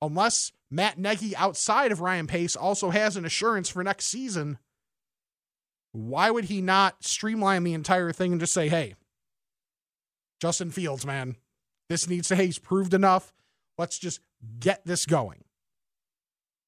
[0.00, 4.58] unless Matt Nagy outside of Ryan Pace also has an assurance for next season,
[5.92, 8.94] why would he not streamline the entire thing and just say, hey,
[10.40, 11.36] Justin Fields, man,
[11.88, 13.32] this needs to, hey, he's proved enough.
[13.76, 14.20] Let's just
[14.60, 15.44] get this going.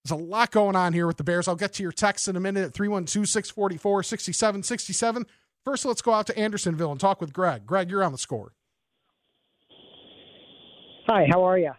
[0.04, 1.46] There's a lot going on here with the Bears.
[1.46, 5.26] I'll get to your text in a minute at 312 644 6767.
[5.64, 7.66] First, let's go out to Andersonville and talk with Greg.
[7.66, 8.52] Greg, you're on the score.
[11.06, 11.72] Hi, how are you?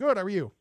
[0.00, 0.16] Good.
[0.16, 0.52] How are you?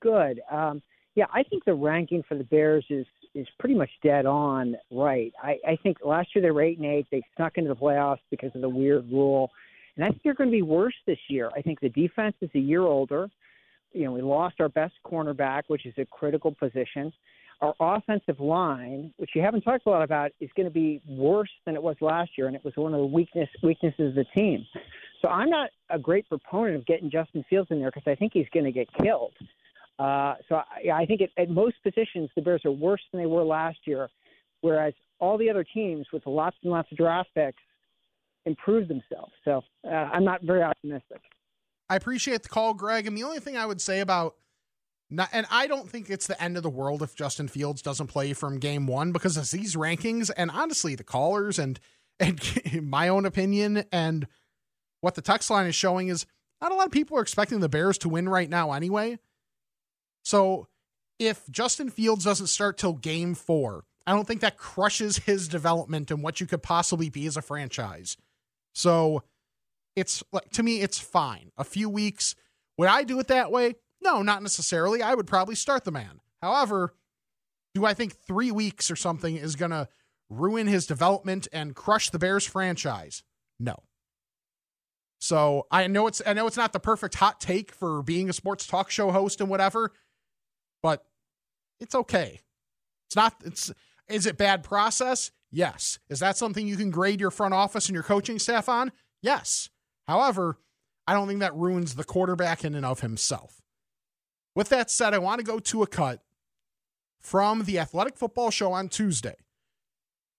[0.00, 0.40] Good.
[0.50, 0.82] Um,
[1.14, 5.32] yeah, I think the ranking for the Bears is is pretty much dead on right.
[5.42, 7.06] I, I think last year they were eight and eight.
[7.10, 9.50] They snuck into the playoffs because of the weird rule.
[9.94, 11.50] And I think they're going to be worse this year.
[11.54, 13.28] I think the defense is a year older.
[13.96, 17.12] You know, we lost our best cornerback, which is a critical position.
[17.62, 21.48] Our offensive line, which you haven't talked a lot about, is going to be worse
[21.64, 24.26] than it was last year, and it was one of the weakness weaknesses of the
[24.34, 24.66] team.
[25.22, 28.32] So I'm not a great proponent of getting Justin Fields in there because I think
[28.34, 29.32] he's going to get killed.
[29.98, 33.26] Uh, so I, I think it, at most positions the Bears are worse than they
[33.26, 34.10] were last year,
[34.60, 37.62] whereas all the other teams with lots and lots of draft picks
[38.44, 39.32] improve themselves.
[39.46, 41.22] So uh, I'm not very optimistic.
[41.88, 43.06] I appreciate the call, Greg.
[43.06, 44.34] And the only thing I would say about
[45.08, 48.08] not, and I don't think it's the end of the world if Justin Fields doesn't
[48.08, 51.78] play from game one because of these rankings and honestly the callers and
[52.18, 52.40] and
[52.82, 54.26] my own opinion and
[55.00, 56.26] what the text line is showing is
[56.60, 59.18] not a lot of people are expecting the Bears to win right now anyway.
[60.24, 60.66] So
[61.18, 66.10] if Justin Fields doesn't start till game four, I don't think that crushes his development
[66.10, 68.16] and what you could possibly be as a franchise.
[68.74, 69.22] So
[69.96, 71.50] it's like to me, it's fine.
[71.56, 72.36] A few weeks.
[72.78, 73.74] Would I do it that way?
[74.02, 75.02] No, not necessarily.
[75.02, 76.20] I would probably start the man.
[76.42, 76.94] However,
[77.74, 79.88] do I think three weeks or something is to
[80.28, 83.22] ruin his development and crush the Bears franchise?
[83.58, 83.76] No.
[85.18, 88.34] So I know it's I know it's not the perfect hot take for being a
[88.34, 89.92] sports talk show host and whatever,
[90.82, 91.04] but
[91.80, 92.40] it's okay.
[93.08, 93.72] It's not it's
[94.08, 95.30] is it bad process?
[95.50, 95.98] Yes.
[96.10, 98.92] Is that something you can grade your front office and your coaching staff on?
[99.22, 99.70] Yes.
[100.06, 100.58] However,
[101.06, 103.60] I don't think that ruins the quarterback in and of himself.
[104.54, 106.22] With that said, I want to go to a cut
[107.20, 109.36] from the Athletic Football Show on Tuesday.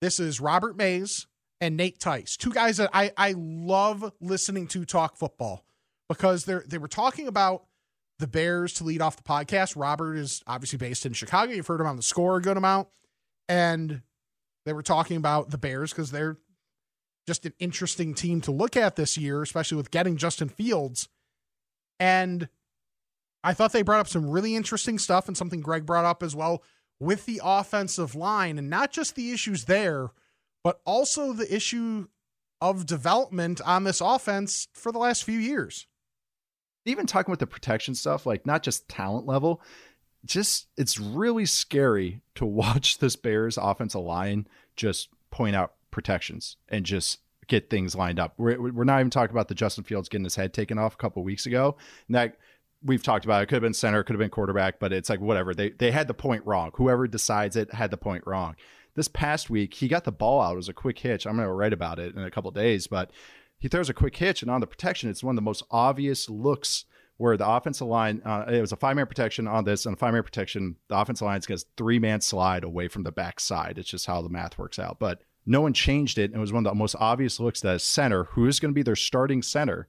[0.01, 1.27] This is Robert Mays
[1.59, 5.65] and Nate Tice, two guys that I, I love listening to talk football
[6.07, 7.65] because they they were talking about
[8.19, 9.75] the Bears to lead off the podcast.
[9.75, 11.51] Robert is obviously based in Chicago.
[11.51, 12.87] You've heard him on the score a good amount.
[13.47, 14.01] And
[14.65, 16.37] they were talking about the Bears because they're
[17.27, 21.09] just an interesting team to look at this year, especially with getting Justin Fields.
[21.99, 22.47] And
[23.43, 26.35] I thought they brought up some really interesting stuff and something Greg brought up as
[26.35, 26.63] well
[26.99, 30.09] with the offensive line and not just the issues there,
[30.63, 32.07] but also the issue
[32.61, 35.85] of development on this offense for the last few years.
[36.85, 39.61] Even talking with the protection stuff, like not just talent level,
[40.25, 46.85] just it's really scary to watch this Bears offensive line just point out protections and
[46.85, 48.35] just get things lined up.
[48.37, 50.97] We're, we're not even talking about the Justin Fields getting his head taken off a
[50.97, 51.75] couple weeks ago.
[52.07, 52.37] And that
[52.83, 55.09] we've talked about it could have been center, it could have been quarterback, but it's
[55.09, 55.55] like whatever.
[55.55, 56.69] They they had the point wrong.
[56.75, 58.55] Whoever decides it had the point wrong.
[58.93, 60.53] This past week, he got the ball out.
[60.53, 61.25] It was a quick hitch.
[61.25, 63.11] I'm going to write about it in a couple days, but
[63.59, 66.29] he throws a quick hitch, and on the protection, it's one of the most obvious
[66.29, 66.85] looks
[67.17, 69.97] where the offensive line, uh, it was a five man protection on this, and a
[69.97, 73.77] five man protection, the offensive line gets three man slide away from the back side.
[73.77, 74.97] It's just how the math works out.
[74.99, 76.25] But no one changed it.
[76.25, 78.71] And it was one of the most obvious looks that a center, who is going
[78.71, 79.87] to be their starting center,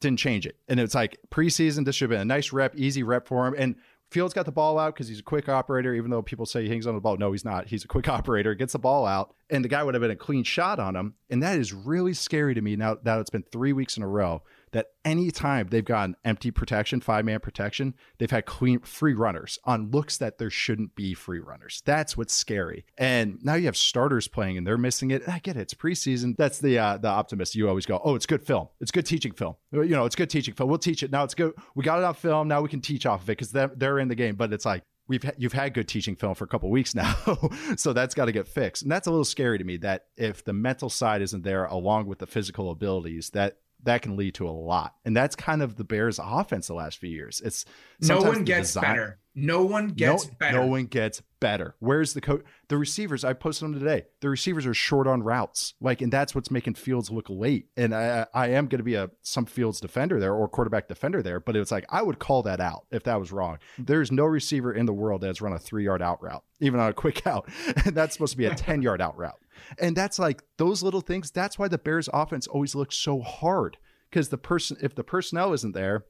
[0.00, 0.56] didn't change it.
[0.68, 3.54] And it's like preseason, this should have been a nice rep, easy rep for him.
[3.56, 3.76] And
[4.10, 6.68] Fields got the ball out because he's a quick operator, even though people say he
[6.70, 7.18] hangs on the ball.
[7.18, 7.68] No, he's not.
[7.68, 10.16] He's a quick operator, gets the ball out, and the guy would have been a
[10.16, 11.14] clean shot on him.
[11.30, 14.08] And that is really scary to me now that it's been three weeks in a
[14.08, 19.58] row that anytime they've gotten empty protection, five man protection, they've had clean free runners
[19.64, 21.82] on looks that there shouldn't be free runners.
[21.84, 22.84] That's what's scary.
[22.96, 25.28] And now you have starters playing and they're missing it.
[25.28, 25.60] I get it.
[25.60, 26.36] It's preseason.
[26.36, 27.54] That's the uh, the optimist.
[27.54, 28.68] You always go, oh, it's good film.
[28.80, 29.56] It's good teaching film.
[29.72, 30.68] You know, it's good teaching film.
[30.68, 31.24] We'll teach it now.
[31.24, 31.52] It's good.
[31.74, 32.48] We got it on film.
[32.48, 34.36] Now we can teach off of it because they're, they're in the game.
[34.36, 37.16] But it's like we've ha- you've had good teaching film for a couple weeks now,
[37.76, 38.82] so that's got to get fixed.
[38.82, 39.78] And that's a little scary to me.
[39.78, 44.16] That if the mental side isn't there along with the physical abilities, that that can
[44.16, 44.94] lead to a lot.
[45.04, 47.40] And that's kind of the Bears' offense the last few years.
[47.44, 47.64] It's
[48.00, 49.18] no one gets design, better.
[49.34, 50.58] No one gets no, better.
[50.58, 51.76] No one gets better.
[51.78, 52.42] Where's the coach?
[52.68, 54.06] The receivers, I posted them today.
[54.20, 55.74] The receivers are short on routes.
[55.80, 57.68] Like, and that's what's making Fields look late.
[57.76, 61.22] And I, I am going to be a some Fields defender there or quarterback defender
[61.22, 63.58] there, but it's like I would call that out if that was wrong.
[63.78, 66.88] There's no receiver in the world that's run a three yard out route, even on
[66.88, 67.48] a quick out.
[67.84, 69.38] And that's supposed to be a 10 yard out route.
[69.78, 71.30] And that's like those little things.
[71.30, 73.76] That's why the Bears offense always looks so hard
[74.10, 76.04] because the person, if the personnel isn't there,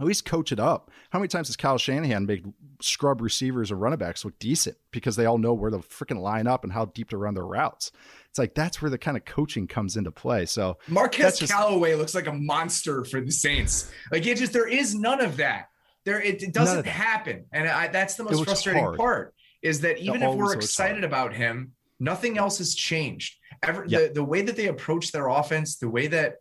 [0.00, 0.90] at least coach it up.
[1.10, 5.16] How many times has Kyle Shanahan made scrub receivers or running backs look decent because
[5.16, 7.92] they all know where to freaking line up and how deep to run their routes?
[8.28, 10.46] It's like that's where the kind of coaching comes into play.
[10.46, 13.90] So Marquez just, Callaway looks like a monster for the Saints.
[14.10, 15.68] Like it just there is none of that.
[16.04, 18.96] There it, it doesn't happen, and I, that's the most frustrating hard.
[18.96, 19.34] part.
[19.60, 23.36] Is that even if we're excited about him, nothing else has changed.
[23.62, 24.08] Ever yep.
[24.08, 26.36] the, the way that they approach their offense, the way that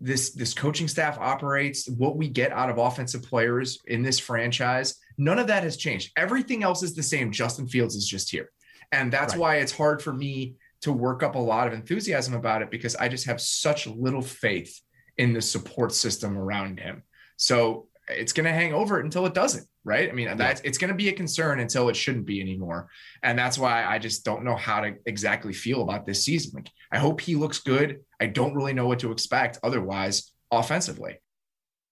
[0.00, 4.96] this this coaching staff operates, what we get out of offensive players in this franchise,
[5.16, 6.12] none of that has changed.
[6.16, 7.30] Everything else is the same.
[7.30, 8.50] Justin Fields is just here.
[8.90, 9.40] And that's right.
[9.40, 12.96] why it's hard for me to work up a lot of enthusiasm about it because
[12.96, 14.80] I just have such little faith
[15.16, 17.02] in the support system around him.
[17.36, 20.08] So it's going to hang over it until it doesn't, right?
[20.08, 20.34] I mean, yeah.
[20.34, 22.88] that's it's going to be a concern until it shouldn't be anymore,
[23.22, 26.52] and that's why I just don't know how to exactly feel about this season.
[26.54, 28.00] Like, I hope he looks good.
[28.20, 31.18] I don't really know what to expect otherwise offensively.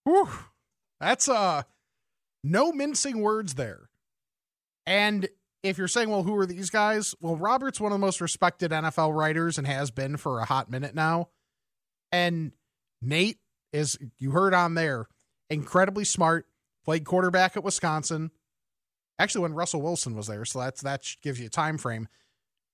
[0.05, 0.29] Whew.
[1.01, 1.63] That's uh
[2.45, 3.89] no mincing words there.
[4.87, 5.29] And
[5.63, 7.15] if you're saying, well, who are these guys?
[7.21, 10.71] Well, Robert's one of the most respected NFL writers and has been for a hot
[10.71, 11.29] minute now.
[12.11, 12.53] And
[13.01, 13.39] Nate
[13.73, 15.07] is, you heard on there,
[15.51, 16.47] incredibly smart,
[16.85, 18.31] played quarterback at Wisconsin.
[19.19, 22.09] Actually, when Russell Wilson was there, so that's that gives you a time frame.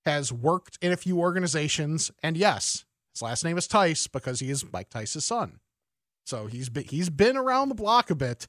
[0.07, 4.51] Has worked in a few organizations, and yes, his last name is Tice because he
[4.51, 5.61] is Mike Tice's son.
[6.25, 8.47] So he's been, he's been around the block a bit,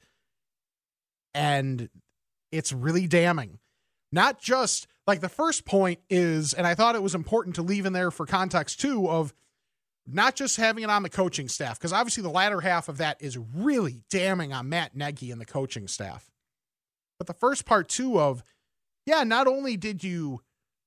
[1.33, 1.89] and
[2.51, 3.59] it's really damning.
[4.11, 7.85] Not just like the first point is, and I thought it was important to leave
[7.85, 9.33] in there for context too of
[10.13, 13.17] not just having it on the coaching staff, because obviously the latter half of that
[13.21, 16.29] is really damning on Matt Nagy and the coaching staff.
[17.17, 18.43] But the first part, too, of
[19.05, 20.41] yeah, not only did you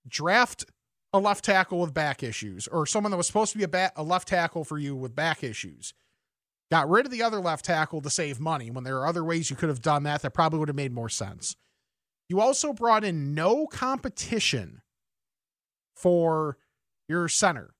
[0.08, 0.64] draft
[1.12, 4.02] a left tackle with back issues or someone that was supposed to be a, a
[4.02, 5.92] left tackle for you with back issues,
[6.70, 9.50] got rid of the other left tackle to save money when there are other ways
[9.50, 11.56] you could have done that that probably would have made more sense.
[12.28, 14.80] You also brought in no competition
[15.94, 16.56] for
[17.08, 17.74] your center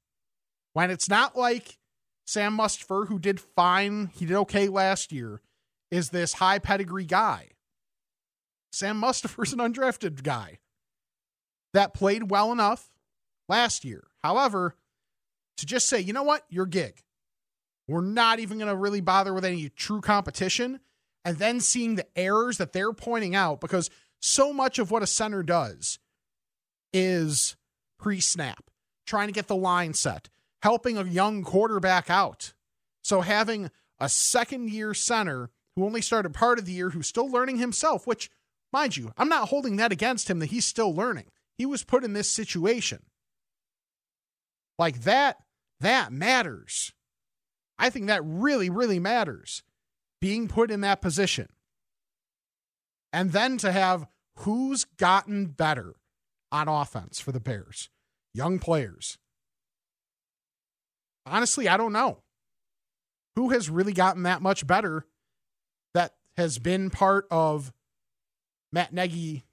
[0.73, 1.79] when it's not like
[2.27, 5.41] Sam Mustipher, who did fine, he did okay last year,
[5.91, 7.51] is this high pedigree guy.
[8.73, 10.59] Sam Mustipher's an undrafted guy
[11.75, 12.91] that played well enough
[13.49, 14.05] last year.
[14.23, 14.77] However,
[15.59, 17.03] to just say, you know what, your gig,
[17.89, 20.81] we're not even going to really bother with any true competition,
[21.25, 23.91] and then seeing the errors that they're pointing out, because
[24.21, 25.99] so much of what a center does
[26.93, 27.57] is
[27.99, 28.71] pre snap,
[29.07, 30.29] trying to get the line set,
[30.63, 32.53] helping a young quarterback out.
[33.03, 37.31] So having a second year center who only started part of the year who's still
[37.31, 38.31] learning himself, which,
[38.73, 41.27] mind you, I'm not holding that against him that he's still learning.
[41.59, 43.03] He was put in this situation.
[44.79, 45.39] Like that,
[45.81, 46.93] that matters.
[47.79, 49.63] I think that really, really matters.
[50.21, 51.49] Being put in that position.
[53.13, 54.07] And then to have
[54.39, 55.97] who's gotten better
[56.51, 57.91] on offense for the Bears,
[58.33, 59.19] young players.
[61.27, 62.19] Honestly, I don't know.
[63.37, 65.07] Who has really gotten that much better
[65.95, 67.73] that has been part of
[68.73, 69.45] Matt Nagy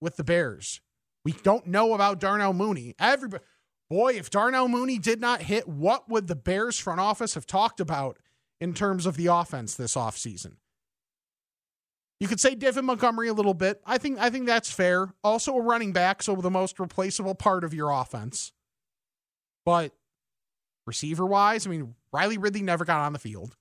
[0.00, 0.80] with the Bears?
[1.24, 2.94] We don't know about Darnell Mooney.
[2.98, 3.42] Everybody,
[3.90, 7.80] boy, if Darnell Mooney did not hit, what would the Bears front office have talked
[7.80, 8.18] about
[8.60, 10.56] in terms of the offense this offseason?
[12.20, 13.80] You could say David Montgomery a little bit.
[13.86, 15.14] I think I think that's fair.
[15.22, 18.52] Also a running back, so the most replaceable part of your offense.
[19.64, 19.92] But
[20.88, 23.56] receiver wise, I mean, Riley Ridley never got on the field.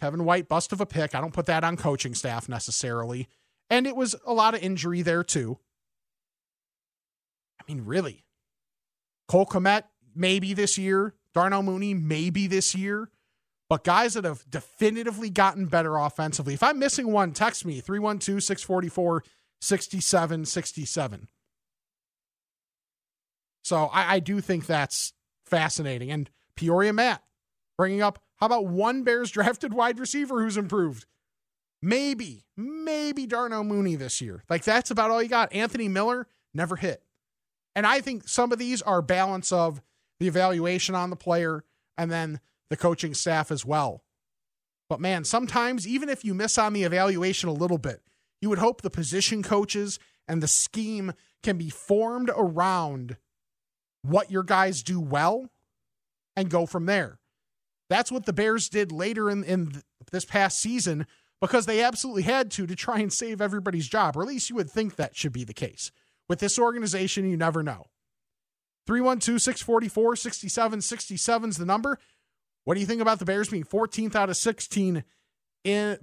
[0.00, 1.14] Kevin White, bust of a pick.
[1.14, 3.28] I don't put that on coaching staff necessarily.
[3.70, 5.58] And it was a lot of injury there too.
[7.60, 8.24] I mean, really.
[9.26, 9.84] Cole Kmet,
[10.14, 11.14] maybe this year.
[11.32, 13.10] Darnell Mooney, maybe this year
[13.68, 16.54] but guys that have definitively gotten better offensively.
[16.54, 19.24] If I'm missing one, text me 312 644
[19.60, 21.28] 6767.
[23.62, 25.13] So I, I, do think that's
[25.46, 26.10] fascinating.
[26.10, 27.22] And Peoria Matt
[27.76, 31.06] bringing up how about one Bears drafted wide receiver who's improved?
[31.80, 34.42] Maybe, maybe Darnell Mooney this year.
[34.48, 35.52] Like that's about all you got.
[35.52, 37.02] Anthony Miller never hit.
[37.76, 39.82] And I think some of these are balance of
[40.20, 41.64] the evaluation on the player
[41.98, 42.40] and then
[42.70, 44.04] the coaching staff as well.
[44.88, 48.02] But man, sometimes even if you miss on the evaluation a little bit,
[48.40, 53.16] you would hope the position coaches and the scheme can be formed around
[54.04, 55.50] what your guys do well
[56.36, 57.18] and go from there.
[57.88, 61.06] That's what the Bears did later in, in this past season
[61.40, 64.56] because they absolutely had to to try and save everybody's job, or at least you
[64.56, 65.90] would think that should be the case.
[66.28, 67.86] With this organization, you never know.
[68.86, 71.98] 312 644 6767 is the number.
[72.64, 75.04] What do you think about the Bears being 14th out of 16
[75.64, 75.98] in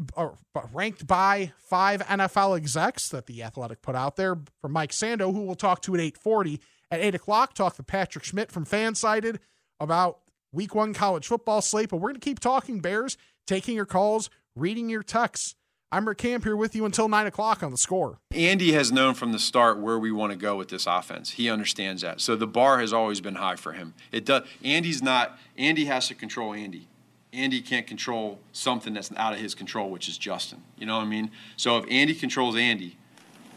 [0.74, 5.41] ranked by five NFL execs that the Athletic put out there from Mike Sando, who
[5.41, 6.60] we'll talk to at 8:40.
[6.92, 9.38] At 8 o'clock, talk to Patrick Schmidt from Fansided
[9.80, 10.20] about
[10.52, 11.89] Week One college football slate.
[11.89, 13.18] But we're going to keep talking Bears,
[13.48, 15.56] taking your calls, reading your texts.
[15.94, 18.20] I'm Rick Camp here with you until 9 o'clock on the score.
[18.34, 21.32] Andy has known from the start where we want to go with this offense.
[21.32, 22.20] He understands that.
[22.20, 23.94] So the bar has always been high for him.
[24.12, 26.88] It does Andy's not Andy has to control Andy.
[27.34, 30.64] Andy can't control something that's out of his control, which is Justin.
[30.78, 31.32] You know what I mean?
[31.56, 32.98] So if Andy controls Andy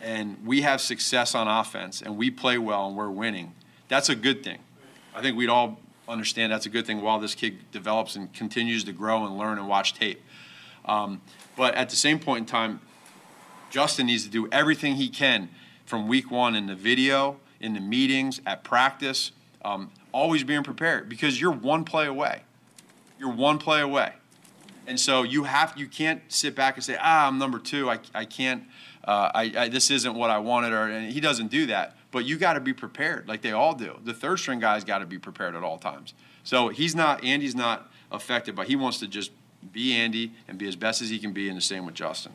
[0.04, 3.54] and we have success on offense and we play well and we're winning,
[3.88, 4.58] that's a good thing.
[5.14, 8.84] I think we'd all understand that's a good thing while this kid develops and continues
[8.84, 10.22] to grow and learn and watch tape.
[10.84, 11.22] Um,
[11.56, 12.80] but at the same point in time,
[13.70, 15.48] Justin needs to do everything he can
[15.86, 19.32] from week one in the video, in the meetings, at practice,
[19.64, 22.42] um, always being prepared because you're one play away.
[23.18, 24.12] You're one play away.
[24.86, 27.88] And so you have you can't sit back and say, ah, I'm number two.
[27.88, 28.64] I, I can't.
[29.06, 30.72] Uh, I, I, this isn't what I wanted.
[30.72, 31.96] Or and he doesn't do that.
[32.10, 33.98] But you got to be prepared, like they all do.
[34.02, 36.14] The third string guys got to be prepared at all times.
[36.42, 37.22] So he's not.
[37.24, 39.32] Andy's not affected, but he wants to just
[39.72, 42.32] be Andy and be as best as he can be, and the same with Justin.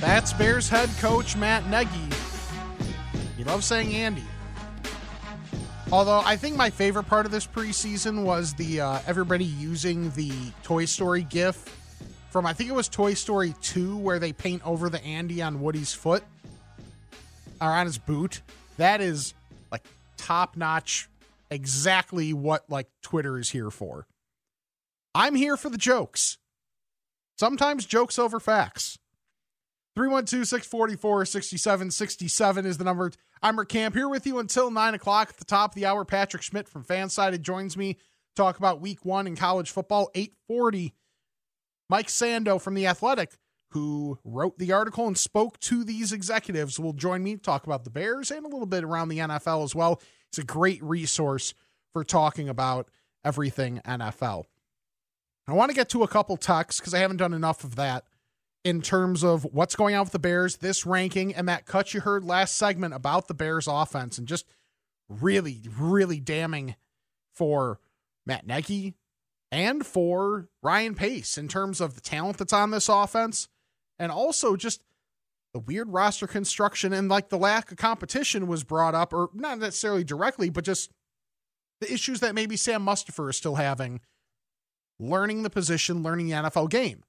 [0.00, 2.14] That's Bears head coach Matt Nagy.
[3.36, 4.24] He loves saying Andy.
[5.90, 10.30] Although I think my favorite part of this preseason was the uh, everybody using the
[10.62, 11.56] Toy Story GIF
[12.30, 15.62] from I think it was Toy Story 2 where they paint over the Andy on
[15.62, 16.22] Woody's foot
[17.60, 18.42] or on his boot
[18.76, 19.32] that is
[19.72, 19.84] like
[20.18, 21.08] top notch,
[21.50, 24.06] exactly what like Twitter is here for.
[25.14, 26.36] I'm here for the jokes.
[27.38, 28.97] Sometimes jokes over facts.
[29.98, 33.10] 312 644 6767 is the number.
[33.42, 36.04] I'm Rick Camp here with you until 9 o'clock at the top of the hour.
[36.04, 37.96] Patrick Schmidt from Fansided joins me.
[38.36, 40.08] Talk about week one in college football.
[40.14, 40.94] 840.
[41.90, 43.32] Mike Sando from The Athletic
[43.70, 47.82] who wrote the article and spoke to these executives, will join me to talk about
[47.82, 50.00] the Bears and a little bit around the NFL as well.
[50.28, 51.54] It's a great resource
[51.92, 52.88] for talking about
[53.24, 54.44] everything NFL.
[55.48, 58.04] I want to get to a couple texts because I haven't done enough of that
[58.64, 62.00] in terms of what's going on with the Bears, this ranking, and that cut you
[62.00, 64.46] heard last segment about the Bears offense, and just
[65.08, 66.76] really, really damning
[67.34, 67.80] for
[68.26, 68.94] Matt Nagy
[69.50, 73.48] and for Ryan Pace in terms of the talent that's on this offense
[73.98, 74.82] and also just
[75.54, 79.58] the weird roster construction and like the lack of competition was brought up, or not
[79.58, 80.90] necessarily directly, but just
[81.80, 84.00] the issues that maybe Sam Mustipher is still having
[84.98, 87.02] learning the position, learning the NFL game.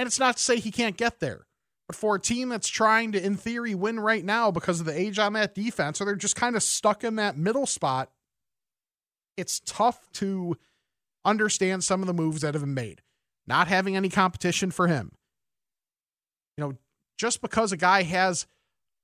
[0.00, 1.44] And it's not to say he can't get there,
[1.86, 4.98] but for a team that's trying to, in theory, win right now because of the
[4.98, 8.10] age on that defense, or they're just kind of stuck in that middle spot,
[9.36, 10.56] it's tough to
[11.22, 13.02] understand some of the moves that have been made.
[13.46, 15.12] Not having any competition for him,
[16.56, 16.78] you know,
[17.18, 18.46] just because a guy has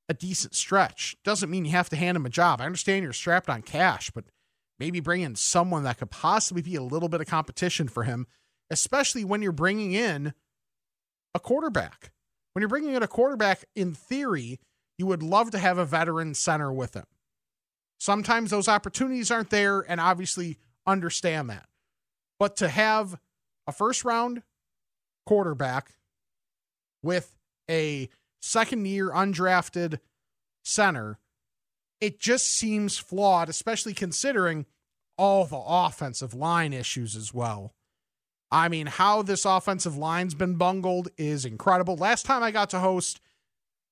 [0.08, 2.62] a decent stretch doesn't mean you have to hand him a job.
[2.62, 4.24] I understand you're strapped on cash, but
[4.78, 8.26] maybe bring in someone that could possibly be a little bit of competition for him,
[8.70, 10.32] especially when you're bringing in
[11.36, 12.10] a quarterback.
[12.52, 14.58] When you're bringing in a quarterback, in theory,
[14.98, 17.04] you would love to have a veteran center with him.
[18.00, 21.66] Sometimes those opportunities aren't there, and obviously understand that.
[22.38, 23.20] But to have
[23.66, 24.42] a first round
[25.26, 25.92] quarterback
[27.02, 27.36] with
[27.70, 28.08] a
[28.40, 30.00] second year undrafted
[30.64, 31.18] center,
[32.00, 34.64] it just seems flawed, especially considering
[35.18, 37.74] all the offensive line issues as well.
[38.50, 41.96] I mean, how this offensive line's been bungled is incredible.
[41.96, 43.20] Last time I got to host,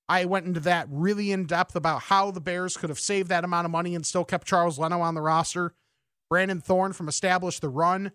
[0.08, 3.44] I went into that really in depth about how the Bears could have saved that
[3.44, 5.74] amount of money and still kept Charles Leno on the roster.
[6.30, 8.12] Brandon Thorn from Establish the Run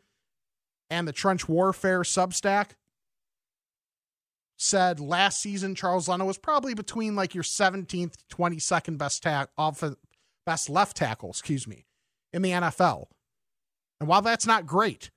[0.89, 2.71] and the Trench Warfare Substack
[4.57, 9.83] said last season Charles Leno was probably between like your 17th, 22nd best tack off
[10.45, 11.85] best left tackle, excuse me,
[12.33, 13.05] in the NFL.
[13.99, 15.11] And while that's not great,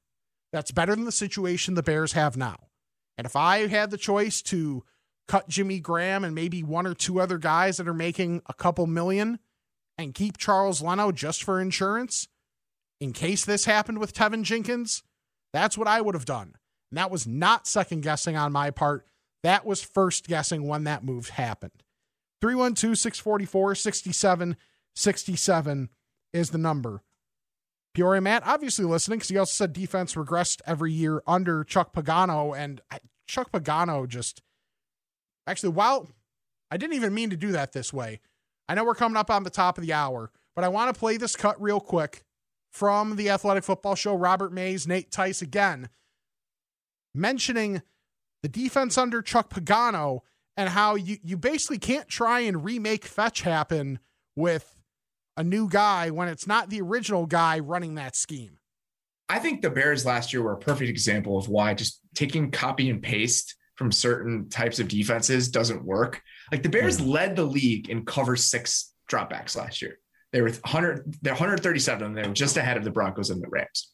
[0.52, 2.56] that's better than the situation the Bears have now.
[3.16, 4.84] And if I had the choice to
[5.28, 8.86] cut Jimmy Graham and maybe one or two other guys that are making a couple
[8.86, 9.38] million
[9.96, 12.28] and keep Charles Leno just for insurance
[13.02, 15.02] in case this happened with Teven Jenkins,
[15.52, 16.54] that's what I would have done.
[16.90, 19.04] And that was not second guessing on my part.
[19.42, 21.82] That was first guessing when that move happened.
[22.40, 25.88] 312 644 6767
[26.32, 27.02] is the number.
[27.94, 32.56] Peoria Matt, obviously listening because he also said defense regressed every year under Chuck Pagano.
[32.56, 32.80] And
[33.26, 34.42] Chuck Pagano just
[35.46, 36.08] actually, while
[36.70, 38.20] I didn't even mean to do that this way,
[38.68, 40.98] I know we're coming up on the top of the hour, but I want to
[40.98, 42.24] play this cut real quick
[42.70, 44.14] from the Athletic Football Show.
[44.14, 45.90] Robert Mays, Nate Tice again,
[47.14, 47.82] mentioning
[48.42, 50.20] the defense under Chuck Pagano
[50.56, 53.98] and how you, you basically can't try and remake fetch happen
[54.34, 54.81] with
[55.36, 58.58] a new guy when it's not the original guy running that scheme.
[59.28, 62.90] I think the Bears last year were a perfect example of why just taking copy
[62.90, 66.20] and paste from certain types of defenses doesn't work.
[66.50, 69.98] Like the Bears mm led the league in cover six dropbacks last year.
[70.32, 72.14] They were 100, they're 137.
[72.14, 73.90] They were just ahead of the Broncos and the Rams.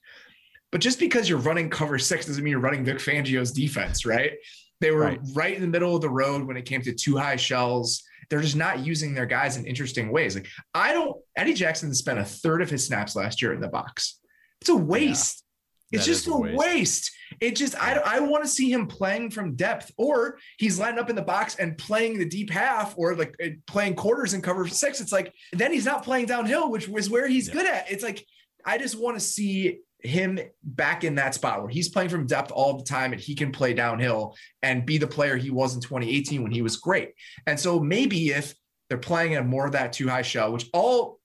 [0.70, 4.32] But just because you're running cover six doesn't mean you're running Vic Fangio's defense, right?
[4.80, 5.20] They were right.
[5.34, 8.02] right in the middle of the road when it came to two high shells.
[8.30, 10.34] They're just not using their guys in interesting ways.
[10.34, 11.16] Like I don't.
[11.36, 14.20] Eddie Jackson spent a third of his snaps last year in the box.
[14.60, 15.44] It's a waste.
[15.90, 16.58] Yeah, it's just a waste.
[16.58, 17.10] waste.
[17.40, 21.08] It just I I want to see him playing from depth, or he's lining up
[21.08, 24.66] in the box and playing the deep half, or like uh, playing quarters and cover
[24.68, 25.00] six.
[25.00, 27.54] It's like then he's not playing downhill, which was where he's yeah.
[27.54, 27.90] good at.
[27.90, 28.26] It's like
[28.64, 32.52] I just want to see him back in that spot where he's playing from depth
[32.52, 35.80] all the time and he can play downhill and be the player he was in
[35.80, 37.10] 2018 when he was great.
[37.46, 38.54] And so maybe if
[38.88, 41.18] they're playing at more of that two high shell, which all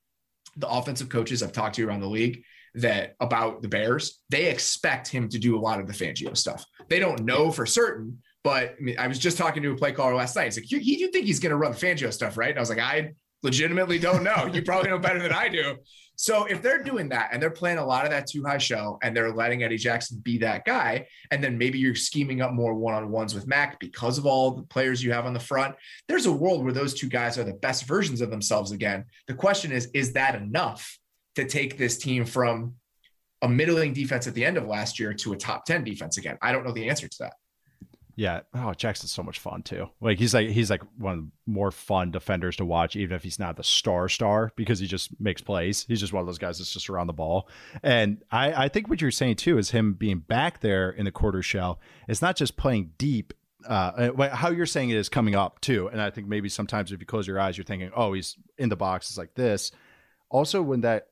[0.57, 2.43] the offensive coaches I've talked to around the league
[2.75, 6.65] that about the Bears, they expect him to do a lot of the Fangio stuff.
[6.89, 9.91] They don't know for certain, but I, mean, I was just talking to a play
[9.91, 10.45] caller last night.
[10.45, 12.49] He's like, you, you think he's going to run Fangio stuff, right?
[12.49, 13.13] And I was like, I
[13.43, 14.49] legitimately don't know.
[14.51, 15.75] You probably know better than I do.
[16.15, 18.99] So if they're doing that and they're playing a lot of that two high show
[19.01, 22.73] and they're letting Eddie Jackson be that guy, and then maybe you're scheming up more
[22.73, 25.75] one on ones with Mack because of all the players you have on the front,
[26.07, 29.05] there's a world where those two guys are the best versions of themselves again.
[29.27, 30.97] The question is, is that enough
[31.35, 32.75] to take this team from
[33.41, 36.37] a middling defense at the end of last year to a top 10 defense again?
[36.41, 37.33] I don't know the answer to that.
[38.15, 38.41] Yeah.
[38.53, 39.89] Oh, Jackson's so much fun too.
[39.99, 43.23] Like he's like he's like one of the more fun defenders to watch, even if
[43.23, 45.85] he's not the star star, because he just makes plays.
[45.87, 47.49] He's just one of those guys that's just around the ball.
[47.81, 51.11] And I, I think what you're saying too is him being back there in the
[51.11, 51.79] quarter shell.
[52.07, 53.33] It's not just playing deep.
[53.67, 55.87] Uh, how you're saying it is coming up too.
[55.87, 58.69] And I think maybe sometimes if you close your eyes, you're thinking, oh, he's in
[58.69, 59.09] the box.
[59.09, 59.71] It's like this.
[60.29, 61.07] Also, when that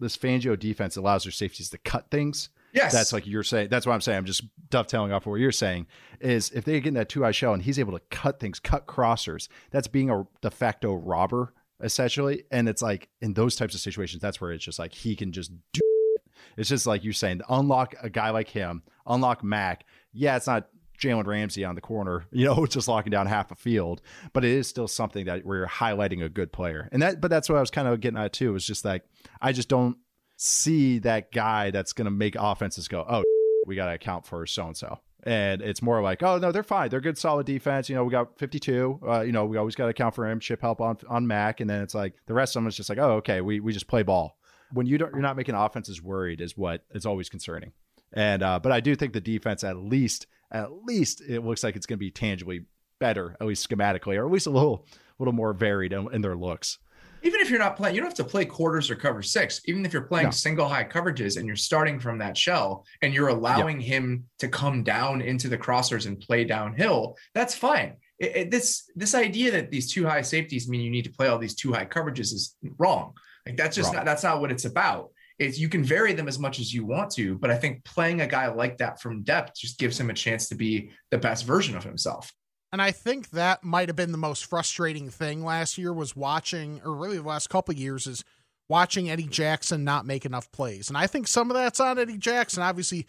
[0.00, 2.92] this Fangio defense allows their safeties to cut things Yes.
[2.92, 3.68] That's like you're saying.
[3.68, 4.18] That's what I'm saying.
[4.18, 5.86] I'm just dovetailing off of what you're saying
[6.20, 8.58] is if they get in that two eye shell and he's able to cut things,
[8.58, 11.52] cut crossers, that's being a de facto robber
[11.82, 12.44] essentially.
[12.50, 15.32] And it's like in those types of situations, that's where it's just like he can
[15.32, 16.22] just do it.
[16.56, 19.84] It's just like you're saying, unlock a guy like him, unlock Mack.
[20.12, 20.68] Yeah, it's not
[20.98, 24.00] Jalen Ramsey on the corner, you know, just locking down half a field,
[24.32, 26.88] but it is still something that we're highlighting a good player.
[26.92, 28.54] And that, but that's what I was kind of getting at too.
[28.54, 29.02] Is just like
[29.40, 29.96] I just don't
[30.42, 33.22] see that guy that's going to make offenses go, oh,
[33.66, 34.98] we got to account for so and so.
[35.24, 36.90] And it's more like, oh no, they're fine.
[36.90, 37.88] They're good, solid defense.
[37.88, 39.00] You know, we got 52.
[39.06, 40.40] Uh, you know, we always got to account for him.
[40.40, 42.88] Chip help on on Mack, and then it's like the rest of them is just
[42.88, 44.36] like, oh, okay, we we just play ball.
[44.72, 47.70] When you don't, you're not making offenses worried is what is always concerning.
[48.12, 51.76] And uh, but I do think the defense, at least, at least, it looks like
[51.76, 52.64] it's going to be tangibly
[52.98, 54.86] better, at least schematically, or at least a little
[55.20, 56.78] little more varied in, in their looks.
[57.22, 59.60] Even if you're not playing, you don't have to play quarters or cover six.
[59.66, 60.30] Even if you're playing no.
[60.32, 63.86] single high coverages and you're starting from that shell and you're allowing yeah.
[63.86, 67.96] him to come down into the crossers and play downhill, that's fine.
[68.18, 71.28] It, it, this this idea that these two high safeties mean you need to play
[71.28, 73.14] all these two high coverages is wrong.
[73.46, 73.96] Like that's just wrong.
[73.96, 75.10] not that's not what it's about.
[75.38, 78.20] It's you can vary them as much as you want to, but I think playing
[78.20, 81.44] a guy like that from depth just gives him a chance to be the best
[81.44, 82.32] version of himself.
[82.72, 86.80] And I think that might have been the most frustrating thing last year was watching,
[86.84, 88.24] or really the last couple years, is
[88.68, 90.88] watching Eddie Jackson not make enough plays.
[90.88, 92.62] And I think some of that's on Eddie Jackson.
[92.62, 93.06] Obviously,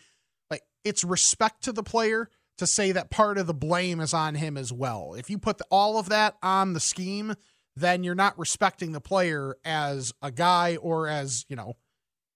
[0.52, 4.36] like it's respect to the player to say that part of the blame is on
[4.36, 5.16] him as well.
[5.18, 7.36] If you put the, all of that on the scheme,
[7.76, 11.74] then you're not respecting the player as a guy or as, you know,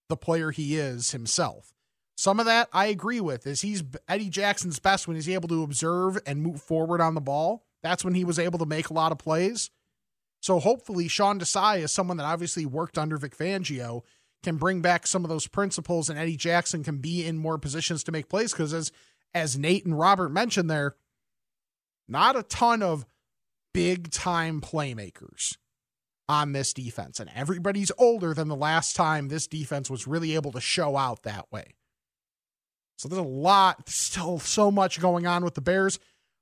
[0.09, 1.73] the player he is himself.
[2.17, 5.61] Some of that I agree with is he's Eddie Jackson's best when he's able to
[5.61, 7.63] observe and move forward on the ball.
[7.83, 9.69] That's when he was able to make a lot of plays.
[10.41, 14.01] So hopefully Sean Desai is someone that obviously worked under Vic Fangio
[14.41, 18.03] can bring back some of those principles and Eddie Jackson can be in more positions
[18.05, 18.91] to make plays because as
[19.33, 20.95] as Nate and Robert mentioned there,
[22.07, 23.05] not a ton of
[23.75, 25.57] big time playmakers
[26.27, 27.19] on this defense.
[27.19, 31.23] And everybody's older than the last time this defense was really able to show out
[31.23, 31.75] that way.
[32.97, 35.99] So there's a lot, still so much going on with the Bears.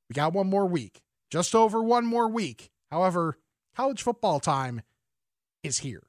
[0.09, 2.71] We got one more week, just over one more week.
[2.89, 3.37] However,
[3.75, 4.81] college football time
[5.63, 6.03] is here.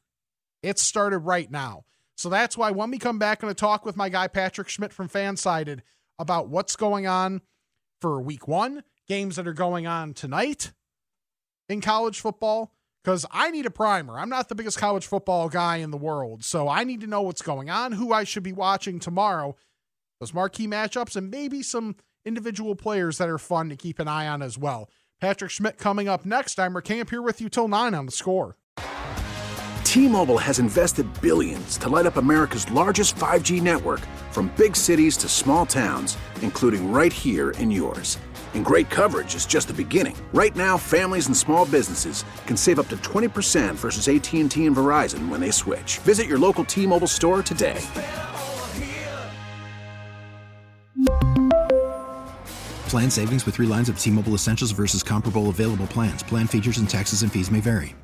[0.63, 1.85] It started right now.
[2.17, 4.69] So that's why when we come back, I'm going to talk with my guy Patrick
[4.69, 5.81] Schmidt from Fansided
[6.19, 7.43] about what's going on
[8.01, 10.73] for week one, games that are going on tonight
[11.69, 12.73] in college football,
[13.03, 14.19] because I need a primer.
[14.19, 17.23] I'm not the biggest college football guy in the world, so I need to know
[17.23, 19.57] what's going on, who I should be watching tomorrow
[20.21, 24.27] those marquee matchups, and maybe some individual players that are fun to keep an eye
[24.27, 24.91] on as well.
[25.21, 26.59] Patrick Schmidt coming up next.
[26.59, 28.57] I'm Camp here with you till 9 on the score.
[29.85, 34.01] T Mobile has invested billions to light up America's largest 5G network
[34.31, 38.19] from big cities to small towns, including right here in yours.
[38.53, 40.17] And great coverage is just the beginning.
[40.35, 45.29] Right now, families and small businesses can save up to 20% versus AT&T and Verizon
[45.29, 45.99] when they switch.
[46.01, 47.81] Visit your local T-Mobile store today.
[52.89, 56.23] Plan savings with three lines of T Mobile Essentials versus comparable available plans.
[56.23, 57.95] Plan features and taxes and fees may vary.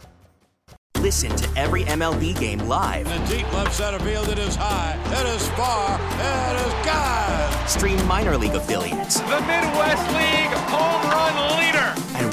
[0.98, 3.06] Listen to every MLB game live.
[3.08, 7.68] In the deep left center field, it is high, it is far, it is God.
[7.68, 9.18] Stream minor league affiliates.
[9.20, 12.11] The Midwest League home run leader.